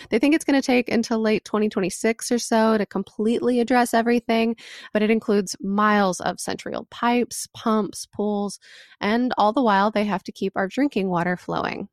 They 0.10 0.18
think 0.18 0.34
it's 0.34 0.44
going 0.44 0.60
to 0.60 0.66
take 0.66 0.90
until 0.90 1.20
late 1.20 1.46
2026 1.46 2.32
or 2.32 2.40
so 2.40 2.80
to 2.80 2.88
completely 2.88 3.60
address 3.60 3.94
everything, 3.94 4.56
but 4.94 5.04
it 5.04 5.12
includes 5.12 5.56
miles 5.62 6.20
of 6.22 6.40
central 6.40 6.88
pipes, 6.90 7.48
pumps, 7.54 8.08
pools, 8.08 8.60
and 9.00 9.32
all 9.38 9.54
the 9.54 9.62
while 9.62 9.92
they 9.92 10.06
have 10.06 10.24
to 10.24 10.32
keep 10.32 10.54
our 10.56 10.68
drinking 10.68 11.08
water 11.08 11.38
flowing. 11.38 11.88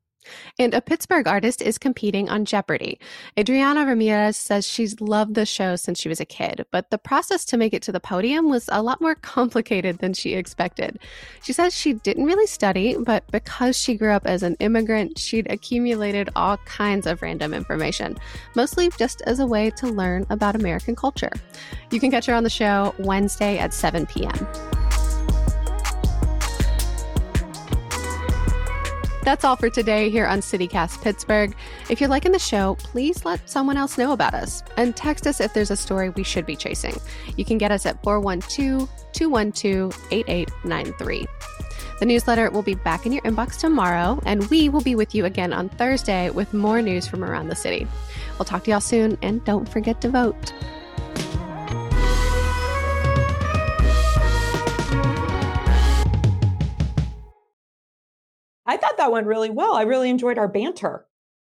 And 0.59 0.75
a 0.75 0.81
Pittsburgh 0.81 1.27
artist 1.27 1.63
is 1.63 1.79
competing 1.79 2.29
on 2.29 2.45
Jeopardy. 2.45 2.99
Adriana 3.39 3.87
Ramirez 3.87 4.37
says 4.37 4.67
she's 4.67 5.01
loved 5.01 5.35
the 5.35 5.47
show 5.47 5.77
since 5.77 5.99
she 5.99 6.09
was 6.09 6.21
a 6.21 6.25
kid, 6.25 6.67
but 6.71 6.91
the 6.91 6.99
process 6.99 7.45
to 7.47 7.57
make 7.57 7.73
it 7.73 7.83
to 7.83 7.93
the 7.93 8.01
podium 8.01 8.49
was 8.49 8.69
a 8.73 8.83
lot 8.83 9.01
more 9.01 9.15
complicated 9.23 9.99
than 9.99 10.13
she 10.13 10.35
expected. 10.35 10.99
She 11.43 11.53
says 11.53 11.75
she 11.75 11.95
didn't 11.95 12.25
really 12.25 12.47
study, 12.47 12.97
but 12.99 13.31
because 13.31 13.77
she 13.77 13.95
grew 13.95 14.13
up 14.13 14.27
as 14.27 14.43
an 14.43 14.57
immigrant, 14.61 15.19
she'd 15.19 15.51
accumulated 15.51 16.31
all 16.37 16.57
kinds 16.59 17.07
of 17.07 17.23
random 17.23 17.55
information, 17.55 18.17
mostly 18.55 18.91
just 18.99 19.23
as 19.23 19.41
a 19.41 19.47
way 19.47 19.71
to 19.71 19.87
learn 19.87 20.27
about 20.31 20.55
American 20.55 20.95
culture. 20.97 21.33
You 21.91 22.01
can 22.01 22.11
catch 22.11 22.27
her 22.27 22.35
on 22.35 22.45
the 22.45 22.51
show 22.51 22.95
Wednesday 22.99 23.59
at 23.59 23.75
7 23.75 24.07
p.m. 24.07 24.80
That's 29.23 29.45
all 29.45 29.57
for 29.57 29.69
today 29.69 30.09
here 30.09 30.27
on 30.27 30.41
CityCast 30.41 31.03
Pittsburgh. 31.03 31.55
If 31.91 32.01
you're 32.01 32.09
liking 32.09 32.33
the 32.33 32.39
show, 32.39 32.77
please 32.77 33.25
let 33.27 33.49
someone 33.49 33.77
else 33.77 33.99
know 33.99 34.13
about 34.13 34.33
us 34.33 34.63
and 34.79 34.97
text 34.97 35.27
us 35.27 35.41
if 35.41 35.53
there's 35.53 35.71
a 35.71 35.77
story 35.77 36.09
we 36.09 36.23
should 36.23 36.47
be 36.47 36.57
chasing. 36.57 36.97
You 37.37 37.45
can 37.45 37.59
get 37.59 37.71
us 37.71 37.85
at 37.85 38.03
412 38.03 38.89
212 39.13 40.07
8893. 40.11 41.27
The 42.01 42.07
newsletter 42.07 42.51
will 42.51 42.63
be 42.63 42.75
back 42.75 43.05
in 43.05 43.13
your 43.13 43.23
inbox 43.23 43.59
tomorrow, 43.61 44.19
and 44.25 44.49
we 44.49 44.71
will 44.71 44.81
be 44.81 44.95
with 44.95 45.15
you 45.15 45.27
again 45.27 45.53
on 45.53 45.69
Thursday 45.69 46.31
with 46.31 46.55
more 46.55 46.81
news 46.81 47.07
from 47.07 47.23
around 47.23 47.49
the 47.49 47.55
city. 47.55 47.87
We'll 48.39 48.47
talk 48.47 48.65
to 48.65 48.71
y'all 48.71 48.81
soon, 48.81 49.19
and 49.21 49.45
don't 49.45 49.69
forget 49.69 50.01
to 50.01 50.09
vote. 50.09 50.55
I 58.71 58.77
thought 58.77 58.99
that 58.99 59.11
went 59.11 59.27
really 59.27 59.51
well. 59.51 59.75
I 59.75 59.83
really 59.83 60.11
enjoyed 60.11 60.39
our 60.39 60.47
banter. 60.47 61.05